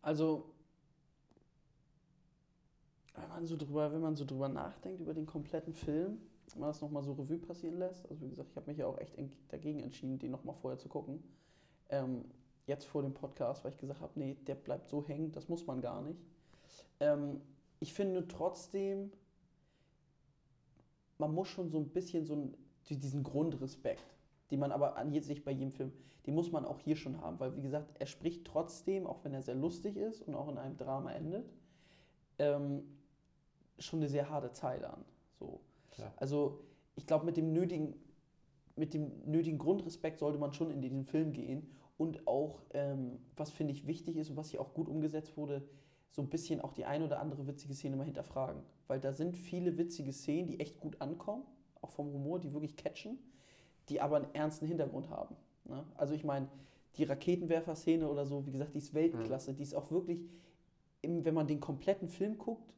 [0.00, 0.46] Also,
[3.20, 6.18] wenn man so drüber, wenn man so drüber nachdenkt, über den kompletten Film,
[6.52, 8.86] wenn man das nochmal so Revue passieren lässt, also wie gesagt, ich habe mich ja
[8.86, 9.16] auch echt
[9.48, 11.22] dagegen entschieden, den nochmal vorher zu gucken.
[11.90, 12.24] Ähm,
[12.66, 15.66] jetzt vor dem Podcast, weil ich gesagt habe, nee, der bleibt so hängen, das muss
[15.66, 16.20] man gar nicht.
[17.00, 17.40] Ähm,
[17.80, 19.10] ich finde trotzdem,
[21.16, 22.56] man muss schon so ein bisschen so ein,
[22.88, 24.04] diesen Grundrespekt,
[24.50, 25.92] den man aber an sich bei jedem Film,
[26.26, 29.34] den muss man auch hier schon haben, weil wie gesagt, er spricht trotzdem, auch wenn
[29.34, 31.50] er sehr lustig ist und auch in einem Drama endet,
[32.38, 32.82] ähm,
[33.78, 35.04] schon eine sehr harte Zeit an.
[35.38, 35.60] So.
[35.90, 36.12] Klar.
[36.16, 36.60] Also
[36.96, 37.94] ich glaube, mit dem nötigen,
[38.76, 43.50] mit dem nötigen Grundrespekt sollte man schon in diesen Film gehen und auch, ähm, was
[43.50, 45.68] finde ich wichtig ist und was hier auch gut umgesetzt wurde,
[46.10, 48.62] so ein bisschen auch die ein oder andere witzige Szene mal hinterfragen.
[48.86, 51.44] Weil da sind viele witzige Szenen, die echt gut ankommen,
[51.80, 53.18] auch vom Humor, die wirklich catchen,
[53.88, 55.36] die aber einen ernsten Hintergrund haben.
[55.64, 55.84] Ne?
[55.94, 56.48] Also ich meine,
[56.96, 60.24] die Raketenwerfer-Szene oder so, wie gesagt, die ist Weltklasse, die ist auch wirklich,
[61.02, 62.74] wenn man den kompletten Film guckt,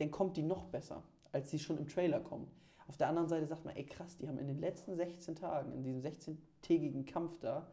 [0.00, 2.50] dann kommt die noch besser, als sie schon im Trailer kommt.
[2.88, 5.72] Auf der anderen Seite sagt man, ey krass, die haben in den letzten 16 Tagen,
[5.72, 7.70] in diesem 16-tägigen Kampf da,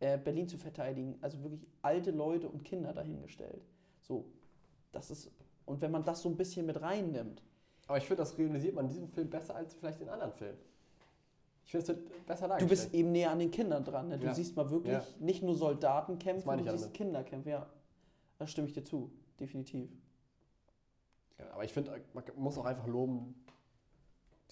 [0.00, 3.62] äh, Berlin zu verteidigen, also wirklich alte Leute und Kinder dahingestellt.
[4.00, 4.24] So,
[4.90, 5.30] das ist,
[5.66, 7.42] und wenn man das so ein bisschen mit reinnimmt,
[7.86, 10.58] Aber ich finde, das realisiert man in diesem Film besser als vielleicht in anderen Filmen.
[11.64, 14.08] Ich finde, es wird besser du bist eben näher an den Kindern dran.
[14.08, 14.18] Ne?
[14.18, 14.34] Du Ja.
[14.34, 15.04] siehst mal wirklich Ja.
[15.20, 16.94] nicht nur Soldaten kämpfen, du siehst.
[16.94, 17.66] Kinder kämpfen, ja.
[18.38, 19.90] Da stimme ich dir zu, definitiv.
[21.38, 23.34] Ja, aber ich finde, man muss auch einfach loben,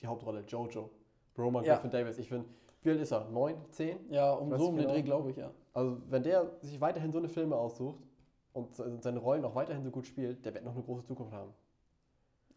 [0.01, 0.91] die Hauptrolle, Jojo.
[1.39, 1.75] Roman Ja.
[1.75, 2.19] Griffin Davis.
[2.19, 2.47] Ich finde,
[2.83, 3.25] wie alt ist er?
[3.29, 3.99] Neun, zehn?
[4.11, 4.95] Ja, um so um den genau.
[4.95, 5.51] Dreh, glaube ich, ja.
[5.75, 7.99] Also, wenn der sich weiterhin so eine Filme aussucht
[8.55, 11.33] und se- seine Rollen auch weiterhin so gut spielt, der wird noch eine große Zukunft
[11.33, 11.53] haben.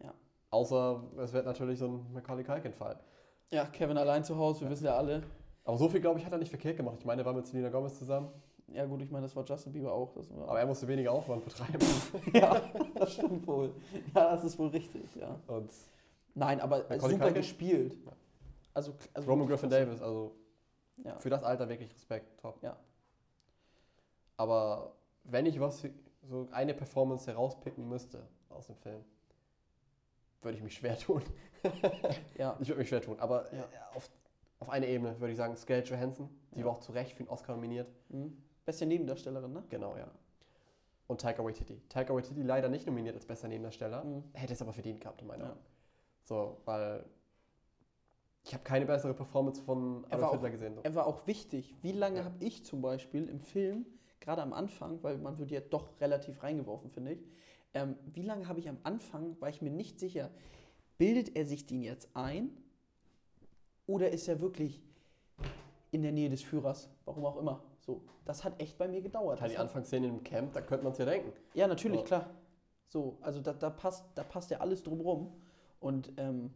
[0.02, 0.14] Ja.
[0.52, 2.98] Außer, es wird natürlich so ein Macaulay Culkin-Fall.
[3.52, 5.24] Ja, Kevin allein zu Hause, wir wissen ja alle.
[5.66, 6.98] Aber so viel, glaube ich, hat er nicht verkehrt gemacht.
[7.00, 8.30] Ich meine, er war mit Selena Gomez zusammen,
[8.74, 10.16] Ja gut, ich meine, das war Justin Bieber auch.
[10.48, 11.80] Aber er musste weniger Aufwand betreiben.
[12.34, 12.62] ja,
[12.96, 13.74] das stimmt wohl.
[14.14, 15.40] Ja, das ist wohl richtig, ja.
[15.48, 15.72] Und
[16.36, 17.34] Nein, aber super Culkin?
[17.34, 17.94] gespielt.
[18.06, 18.12] Ja.
[18.74, 19.70] Also, also Roman Griffin.
[19.70, 20.36] Davis, also
[21.04, 21.18] Ja.
[21.20, 22.62] für das Alter wirklich Respekt, top.
[22.62, 22.78] Ja.
[24.38, 24.94] Aber
[25.24, 25.84] wenn ich was,
[26.24, 29.04] so eine Performance herauspicken müsste aus dem Film,
[30.42, 31.22] würde ich mich schwer tun.
[32.38, 32.56] ja.
[32.62, 33.20] Ich würde mich schwer tun.
[33.20, 33.64] Aber Ja.
[33.64, 33.66] äh,
[33.98, 34.10] auf,
[34.60, 36.66] auf eine Ebene würde ich sagen, Scarlett Johansson, die Ja.
[36.66, 37.88] war auch zu Recht für den Oscar nominiert.
[38.10, 38.38] Mhm.
[38.70, 39.64] Beste Nebendarstellerin, ne?
[39.72, 40.08] Genau, ja.
[41.08, 41.82] Und Taika Waititi.
[41.90, 44.04] Taika Waititi leider nicht nominiert als bester Nebendarsteller.
[44.04, 44.24] Mhm.
[44.34, 45.50] Hätte es aber verdient gehabt, in meiner Ja.
[45.50, 45.64] Meinung.
[46.26, 47.04] So, weil
[48.44, 50.76] ich habe keine bessere Performance von Adolf auch- Hitler gesehen.
[50.76, 50.82] So.
[50.84, 51.74] Er war auch wichtig.
[51.82, 52.26] Wie lange Ja.
[52.26, 53.88] habe ich zum Beispiel im Film
[54.20, 57.26] gerade am Anfang, weil man wird ja doch relativ reingeworfen, finde ich.
[57.74, 60.30] Ähm, wie lange habe ich am Anfang, war ich mir nicht sicher,
[61.00, 62.52] bildet er sich den jetzt ein
[63.88, 64.84] oder ist er wirklich
[65.90, 67.64] in der Nähe des Führers, warum auch immer.
[67.90, 69.42] So, das hat echt bei mir gedauert.
[69.42, 71.34] Halt die Anfangsszene im Camp, da könnte man es ja denken.
[71.56, 72.06] ja, natürlich, Ja.
[72.06, 72.30] klar.
[72.88, 75.34] So, also da, da, passt, da passt ja alles drumrum.
[75.80, 76.54] Und ähm,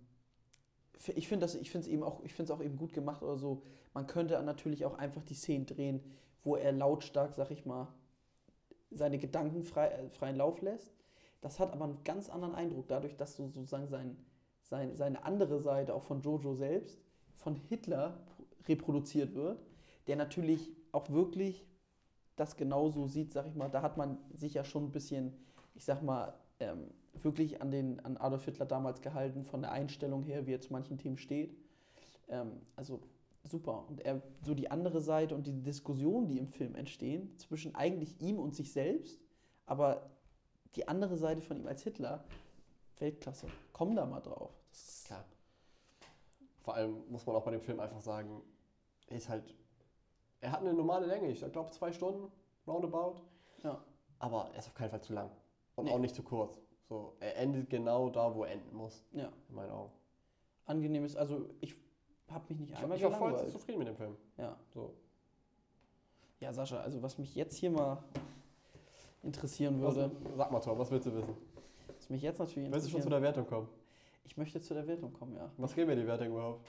[1.15, 3.63] ich finde es eben auch, ich auch eben gut gemacht oder so.
[3.95, 6.03] Man könnte natürlich auch einfach die Szenen drehen,
[6.43, 7.87] wo er lautstark, sag ich mal,
[8.91, 10.93] seine Gedanken frei, äh, freien Lauf lässt.
[11.41, 14.17] Das hat aber einen ganz anderen Eindruck, dadurch, dass so sozusagen sein,
[14.61, 17.01] sein, seine andere Seite auch von Jojo selbst
[17.37, 18.19] von Hitler
[18.67, 19.59] reproduziert wird,
[20.05, 21.67] der natürlich auch wirklich
[22.35, 25.33] das genauso sieht, sag ich mal, da hat man sich ja schon ein bisschen,
[25.75, 26.89] ich sag mal, ähm,
[27.21, 30.71] wirklich an, den, an Adolf Hitler damals gehalten, von der Einstellung her, wie er zu
[30.73, 31.55] manchen Themen steht.
[32.29, 33.01] Ähm, also
[33.43, 33.85] super.
[33.87, 38.19] Und er, so die andere Seite und die Diskussionen, die im Film entstehen, zwischen eigentlich
[38.19, 39.19] ihm und sich selbst,
[39.65, 40.09] aber
[40.75, 42.23] die andere Seite von ihm als Hitler,
[42.97, 43.47] Weltklasse.
[43.73, 44.51] Komm da mal drauf.
[44.71, 45.25] Das ist, Klar.
[46.61, 48.41] Vor allem muss man auch bei dem Film einfach sagen,
[49.07, 49.53] er ist halt,
[50.43, 52.29] er hat eine normale Länge, ich glaube zwei Stunden,
[52.67, 53.15] roundabout.
[53.63, 53.81] Ja.
[54.19, 55.29] Aber er ist auf keinen Fall zu lang.
[55.75, 55.91] Und Nee.
[55.91, 56.59] auch nicht zu kurz.
[56.89, 59.91] So, er endet genau da, wo er enden muss, ja, in meinen Augen.
[60.65, 61.15] angenehm ist.
[61.15, 61.75] Also ich
[62.29, 64.17] habe mich nicht Ich, einmal ich war voll zufrieden mit dem Film.
[64.37, 64.55] Ja.
[64.73, 64.93] So.
[66.41, 68.03] ja, Sascha, also was mich jetzt hier mal
[69.23, 71.35] interessieren Was, würde, sag mal, Tom, was willst du wissen?
[71.97, 73.69] was mich jetzt natürlich Willst du schon zu der Wertung kommen?
[74.25, 75.49] ich möchte zu der Wertung kommen, ja.
[75.57, 76.67] Was geben wir die Wertung überhaupt?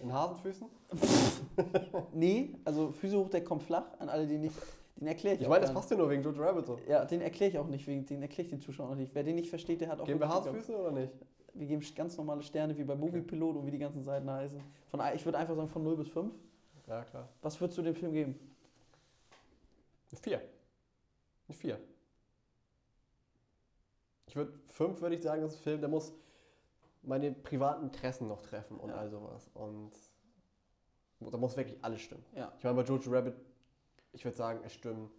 [0.00, 0.66] In Hasenfüßen?
[2.12, 4.54] Nee, also Füße hoch, der kommt flach, an alle, die nicht,
[4.96, 6.78] den erkläre ich Ich meine, das passt ja nur wegen Jojo Rabbit so.
[6.88, 9.14] Ja, den erkläre ich auch nicht, wegen, den erkläre ich den Zuschauern auch nicht.
[9.14, 10.06] Wer den nicht versteht, der hat auch...
[10.06, 11.12] Geben wir Hasenfüße oder nicht?
[11.54, 14.60] Wir geben ganz normale Sterne, wie bei Moviepilot und wie die ganzen Seiten heißen.
[14.88, 16.32] Von, ich würde einfach sagen von 0 bis 5.
[16.86, 17.28] Ja, klar.
[17.42, 18.38] Was würdest du dem Film geben?
[20.10, 20.40] Eine Vier.
[21.48, 21.78] Eine Vier.
[24.26, 26.12] Ich würde, fünf würde ich sagen, das ist ein Film, der muss
[27.02, 28.96] meine privaten Interessen noch treffen und Ja.
[28.96, 29.50] all sowas.
[29.54, 29.92] Und
[31.20, 32.24] da muss wirklich alles stimmen.
[32.34, 32.52] Ja.
[32.58, 33.34] Ich meine, bei Jojo Rabbit,
[34.12, 35.10] ich würde sagen, es stimmen,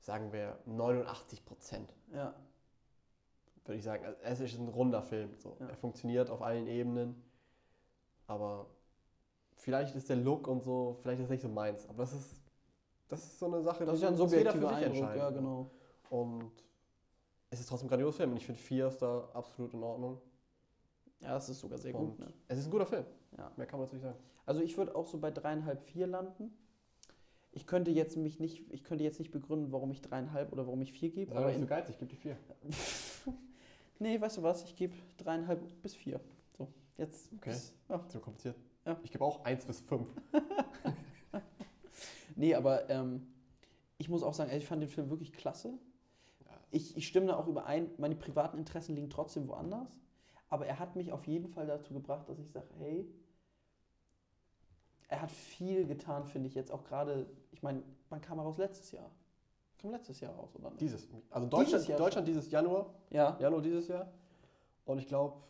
[0.00, 1.94] sagen wir, 89 Prozent.
[2.12, 2.34] Ja,
[3.66, 4.04] Würde ich sagen.
[4.04, 5.36] Also, Es ist ein runder Film.
[5.36, 5.56] So.
[5.60, 5.66] Ja.
[5.68, 7.22] Er funktioniert auf allen Ebenen.
[8.26, 8.66] Aber
[9.54, 11.86] vielleicht ist der Look und so, vielleicht ist es nicht so meins.
[11.88, 12.40] Aber das ist,
[13.08, 15.18] das ist so eine Sache, das ist ja ein jeder für sich Eindruck, entscheiden.
[15.18, 15.70] ja genau.
[16.08, 16.50] Und
[17.50, 20.20] es ist trotzdem ein grandioser Film und ich finde 4 ist da absolut in Ordnung.
[21.20, 22.18] Ja, das ist sogar sehr und gut.
[22.18, 22.32] Ne?
[22.48, 23.04] Es ist ein guter Film.
[23.36, 23.50] Ja.
[23.56, 24.18] Mehr kann man dazu nicht sagen.
[24.46, 26.52] Also ich würde auch so bei dreieinhalb, vier landen.
[27.52, 30.80] Ich könnte jetzt mich nicht, ich könnte jetzt nicht begründen, warum ich dreieinhalb oder warum
[30.82, 31.34] ich vier gebe.
[31.36, 32.36] Aber nicht so geizig, gib die 4.
[33.98, 34.64] nee, weißt du was?
[34.64, 36.20] Ich gebe dreieinhalb bis vier.
[36.56, 37.32] So, jetzt.
[37.34, 37.50] Okay.
[37.50, 38.04] Ist, ja.
[38.08, 38.56] So kompliziert.
[38.86, 38.98] Ja.
[39.02, 40.06] Ich gebe auch 1 bis 5.
[42.40, 43.26] Nee, aber ähm,
[43.98, 45.74] ich muss auch sagen, also ich fand den Film wirklich klasse.
[46.70, 49.90] Ich, ich stimme da auch überein, meine privaten Interessen liegen trotzdem woanders.
[50.50, 53.08] Aber er hat mich auf jeden Fall dazu gebracht, dass ich sage, hey,
[55.08, 57.26] er hat viel getan, finde ich jetzt auch gerade.
[57.52, 58.58] Ich meine, wann kam raus?
[58.58, 59.10] Letztes Jahr.
[59.78, 60.68] Kam letztes Jahr raus, oder?
[60.70, 60.80] nicht?
[60.80, 61.08] Dieses.
[61.30, 62.94] Also Deutschland, Dieses Jahr Deutschland dieses Januar.
[63.10, 63.36] Ja.
[63.40, 64.12] Januar dieses Jahr.
[64.84, 65.40] Und ich glaube,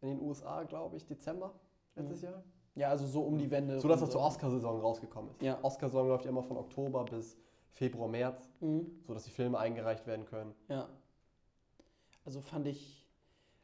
[0.00, 1.52] in den USA, glaube ich, Dezember
[1.94, 2.28] letztes Mhm.
[2.28, 2.42] Jahr.
[2.76, 3.78] Ja, also so um die Wende.
[3.80, 5.42] So dass er zur Oscarsaison rausgekommen ist.
[5.42, 5.58] Ja.
[5.62, 7.36] Oscarsaison läuft ja immer von Oktober bis
[7.72, 8.90] Februar, März, Mhm.
[9.06, 10.54] so dass die Filme eingereicht werden können.
[10.68, 10.88] Ja.
[12.24, 12.99] Also fand ich.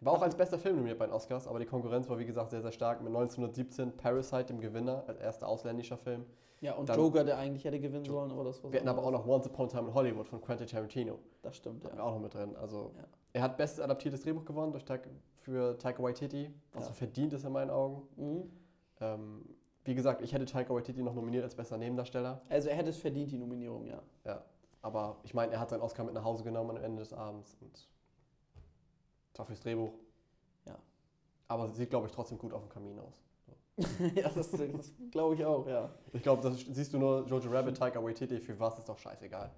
[0.00, 2.50] War auch als bester Film nominiert bei den Oscars, aber die Konkurrenz war wie gesagt
[2.50, 6.26] sehr, sehr stark mit 1917 Parasite, dem Gewinner, als erster ausländischer Film.
[6.60, 9.04] Ja, und Dann- Joker, der eigentlich hätte gewinnen sollen, aber das war Wir hatten aber
[9.04, 11.18] auch noch Once Upon a Time in Hollywood von Quentin Tarantino.
[11.42, 12.02] Das stimmt, ja.
[12.02, 12.56] auch noch mit drin.
[12.56, 13.04] Also Ja.
[13.34, 14.84] er hat bestes adaptiertes Drehbuch gewonnen durch
[15.36, 16.88] für Taika Waititi, was Ja.
[16.88, 18.02] so verdient ist in meinen Augen.
[18.16, 18.50] Mhm.
[19.00, 19.44] Ähm,
[19.84, 22.42] wie gesagt, ich hätte Taika Waititi noch nominiert als bester Nebendarsteller.
[22.48, 24.02] Also er hätte es verdient, die Nominierung, ja.
[24.24, 24.42] Ja.
[24.82, 27.56] Aber ich meine, er hat seinen Oscar mit nach Hause genommen am Ende des Abends
[27.60, 27.88] und
[29.44, 29.92] fürs Drehbuch.
[30.66, 30.76] Ja.
[31.48, 33.12] Aber sieht, glaube ich, trotzdem gut auf dem Kamin aus.
[34.14, 35.90] ja, das, das glaube ich auch, ja.
[36.14, 39.50] Ich glaube, das siehst du nur Jojo Rabbit, Taika Waititi, für was ist doch scheißegal.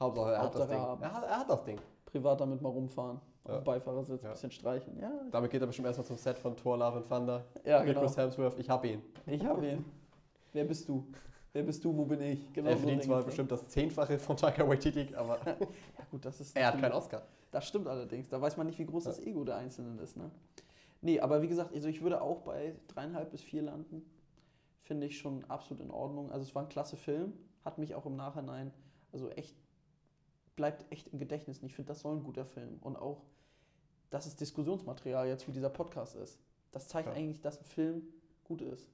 [0.00, 0.80] Hauptsache, er Hauptsache hat das Ding.
[0.80, 1.02] haben.
[1.02, 1.78] Er hat, er hat das Ding.
[2.06, 3.20] Privat damit mal rumfahren.
[3.46, 3.58] Ja.
[3.58, 4.30] Auf Beifahrersitz, Ja.
[4.30, 4.98] bisschen streichen.
[5.00, 7.44] Ja, Damit geht er bestimmt erstmal zum Set von Thor Love and Thunder.
[7.64, 8.00] ja Mit genau.
[8.00, 9.00] Chris Hemsworth, ich hab ihn.
[9.26, 9.84] Ich habe ihn.
[10.52, 11.06] Wer bist du?
[11.52, 12.52] Wer bist du, wo bin ich?
[12.52, 15.38] Genau er so verdient denke zwar bestimmt das Zehnfache von Taika Waititi, aber
[16.12, 16.56] gut, das ist...
[16.56, 17.26] er hat keinen Oscar.
[17.50, 18.28] Das stimmt allerdings.
[18.28, 20.16] Da weiß man nicht, wie groß das Ego der Einzelnen ist.
[20.16, 20.30] Ne?
[21.00, 24.08] Nee, aber wie gesagt, also ich würde auch bei dreieinhalb bis vier landen.
[24.82, 26.30] Finde ich schon absolut in Ordnung.
[26.30, 27.32] Also es war ein klasse Film.
[27.64, 28.72] Hat mich auch im Nachhinein,
[29.12, 29.56] also echt,
[30.56, 31.58] bleibt echt im Gedächtnis.
[31.58, 32.78] Und ich finde, das soll ein guter Film.
[32.80, 33.22] Und auch,
[34.10, 36.38] dass es Diskussionsmaterial jetzt wie dieser Podcast ist.
[36.72, 37.14] Das zeigt Ja.
[37.14, 38.02] eigentlich, dass ein Film
[38.44, 38.88] gut ist.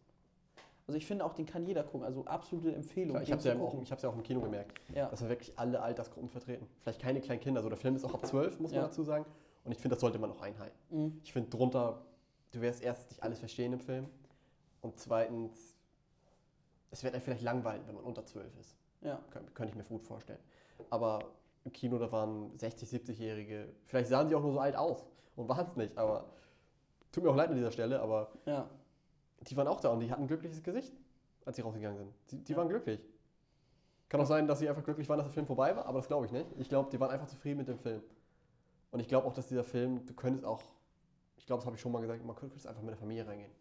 [0.89, 2.03] Also ich finde auch, den kann jeder gucken.
[2.03, 3.11] Also absolute Empfehlung.
[3.11, 5.09] Klar, ich habe es ja, auch- ich hab's ja auch im Kino gemerkt, ja.
[5.11, 6.67] dass wir wirklich alle Altersgruppen vertreten.
[6.81, 7.59] Vielleicht keine kleinen Kinder.
[7.59, 9.27] Also der Film ist auch ab 12, muss man dazu sagen.
[9.65, 10.77] Und ich finde, das sollte man auch einhalten.
[10.89, 11.21] Mhm.
[11.23, 12.01] Ich finde drunter,
[12.53, 14.07] du wirst erstens nicht alles verstehen im Film.
[14.81, 15.77] Und zweitens,
[16.91, 18.75] es wird einem vielleicht langweilig, wenn man unter 12 ist.
[19.03, 19.21] ja.
[19.31, 20.39] Kön- Könnte ich mir gut vorstellen.
[20.89, 21.19] Aber
[21.65, 23.69] im Kino, da waren 60, 70-Jährige.
[23.85, 25.05] Vielleicht sahen sie auch nur so alt aus
[25.37, 25.99] und waren es nicht.
[25.99, 26.31] Aber
[27.13, 28.71] tut mir auch leid an dieser Stelle, aber Ja.
[29.41, 30.93] Die waren auch da und die hatten ein glückliches Gesicht,
[31.45, 32.13] als sie rausgegangen sind.
[32.31, 32.59] Die, die Ja.
[32.59, 33.01] waren glücklich.
[34.09, 36.09] Kann auch sein, dass sie einfach glücklich waren, dass der Film vorbei war, aber das
[36.09, 36.47] glaube ich nicht.
[36.59, 38.03] Ich glaube, die waren einfach zufrieden mit dem Film.
[38.91, 40.63] Und ich glaube auch, dass dieser Film, du könntest auch,
[41.37, 43.53] ich glaube, das habe ich schon mal gesagt, man könnte einfach mit der Familie reingehen.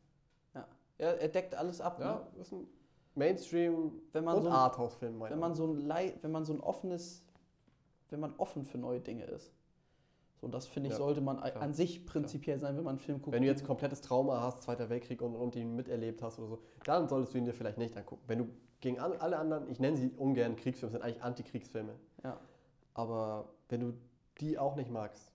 [0.53, 0.65] ja.
[0.99, 1.99] Er deckt alles ab.
[1.99, 2.21] Ja, Ne?
[2.38, 2.67] das ist ein
[3.13, 5.88] Mainstream- Wenn man und so ein- Arthouse-Film, Wenn man so ein
[6.21, 7.23] wenn man so ein offenes,
[8.09, 9.51] wenn man offen für neue Dinge ist.
[10.40, 12.92] So, und das finde ich, Ja, sollte man klar, an sich prinzipiell sein, wenn man
[12.92, 13.34] einen Film guckt.
[13.34, 16.60] Wenn du jetzt komplettes Trauma hast, Zweiter Weltkrieg und, und ihn miterlebt hast oder so,
[16.84, 18.24] dann solltest du ihn dir vielleicht nicht angucken.
[18.28, 18.48] Wenn du
[18.80, 21.96] gegen alle anderen, ich nenne sie ungern Kriegsfilme, sind eigentlich Antikriegsfilme.
[22.24, 22.40] Ja.
[22.94, 23.94] Aber wenn du
[24.40, 25.32] die auch nicht magst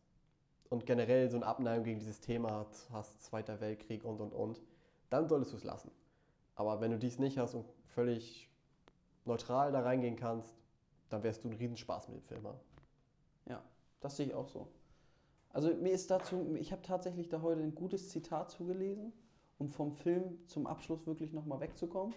[0.71, 4.63] und generell so eine Abneigung gegen dieses Thema hast, Zweiter Weltkrieg und und und,
[5.11, 5.91] dann solltest du es lassen.
[6.55, 8.49] Aber wenn du dies nicht hast und völlig
[9.25, 10.55] neutral da reingehen kannst,
[11.09, 12.61] dann wirst du einen Riesenspaß mit dem Film haben.
[14.03, 14.69] Das sehe ich auch so.
[15.53, 19.13] Also mir ist dazu, ich habe tatsächlich da heute ein gutes Zitat zugelesen,
[19.59, 22.15] um vom Film zum Abschluss wirklich nochmal wegzukommen.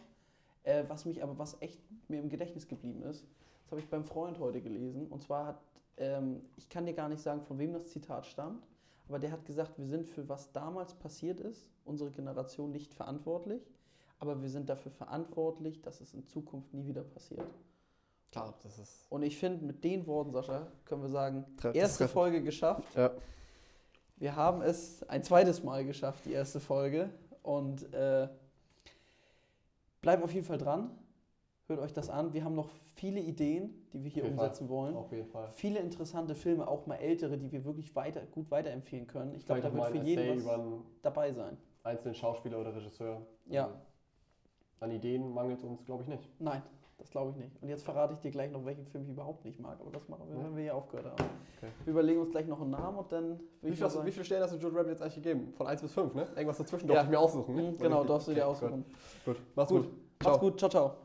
[0.64, 3.28] Äh, was mich aber, was echt mir im Gedächtnis geblieben ist,
[3.64, 5.08] das habe ich beim Freund heute gelesen.
[5.08, 5.62] Und zwar hat,
[5.98, 8.66] ähm, ich kann dir gar nicht sagen, von wem das Zitat stammt,
[9.08, 13.62] aber der hat gesagt, wir sind für was damals passiert ist, unsere Generation nicht verantwortlich,
[14.18, 17.46] aber wir sind dafür verantwortlich, dass es in Zukunft nie wieder passiert.
[18.36, 19.06] Klar, das ist.
[19.10, 22.08] Und ich finde, mit den Worten, Sascha, können wir sagen, Tre- das erste.
[22.08, 22.84] Folge geschafft.
[22.96, 23.12] Ja.
[24.18, 27.10] Wir haben es ein zweites Mal geschafft, die erste Folge.
[27.44, 28.28] Und äh,
[30.02, 30.92] bleibt auf jeden Fall dran.
[31.68, 32.34] Hört euch das an.
[32.34, 34.46] Wir haben noch viele Ideen, die wir hier jeden Fall.
[34.46, 34.96] umsetzen wollen.
[34.96, 35.50] Auf jeden Fall.
[35.52, 39.34] Viele interessante Filme, auch mal ältere, die wir wirklich weiter, gut weiterempfehlen können.
[39.36, 40.62] Ich glaube, da wird für jeden was
[41.02, 41.58] dabei sein.
[41.84, 43.26] einzelnen Schauspieler oder Regisseur.
[43.48, 43.66] Ja.
[43.68, 43.74] Ähm,
[44.80, 46.30] An Ideen mangelt uns, glaube ich, nicht.
[46.40, 46.62] Nein,
[46.98, 47.62] das glaube ich nicht.
[47.62, 49.80] Und jetzt verrate ich dir gleich noch, welchen Film ich überhaupt nicht mag.
[49.80, 51.30] Aber das machen wir, wenn wir hier aufgehört haben.
[51.58, 51.72] Okay.
[51.84, 54.26] Wir überlegen uns gleich noch einen Namen und dann Wie, ich viel hast, wie viele
[54.26, 55.54] Stellen hast du Joe Rabbit jetzt eigentlich gegeben?
[55.56, 56.28] Von 1 bis 5, ne?
[56.36, 56.96] Irgendwas dazwischen Ja.
[56.96, 57.56] darf ich mir aussuchen.
[57.56, 57.62] Ne?
[57.64, 58.86] Mhm, genau, darfst du dir okay, aussuchen.
[59.26, 59.46] Gut, gut.
[59.56, 59.92] mach's Gut, gut.
[59.92, 60.40] Macht's Ciao.
[60.40, 61.05] gut, ciao, ciao.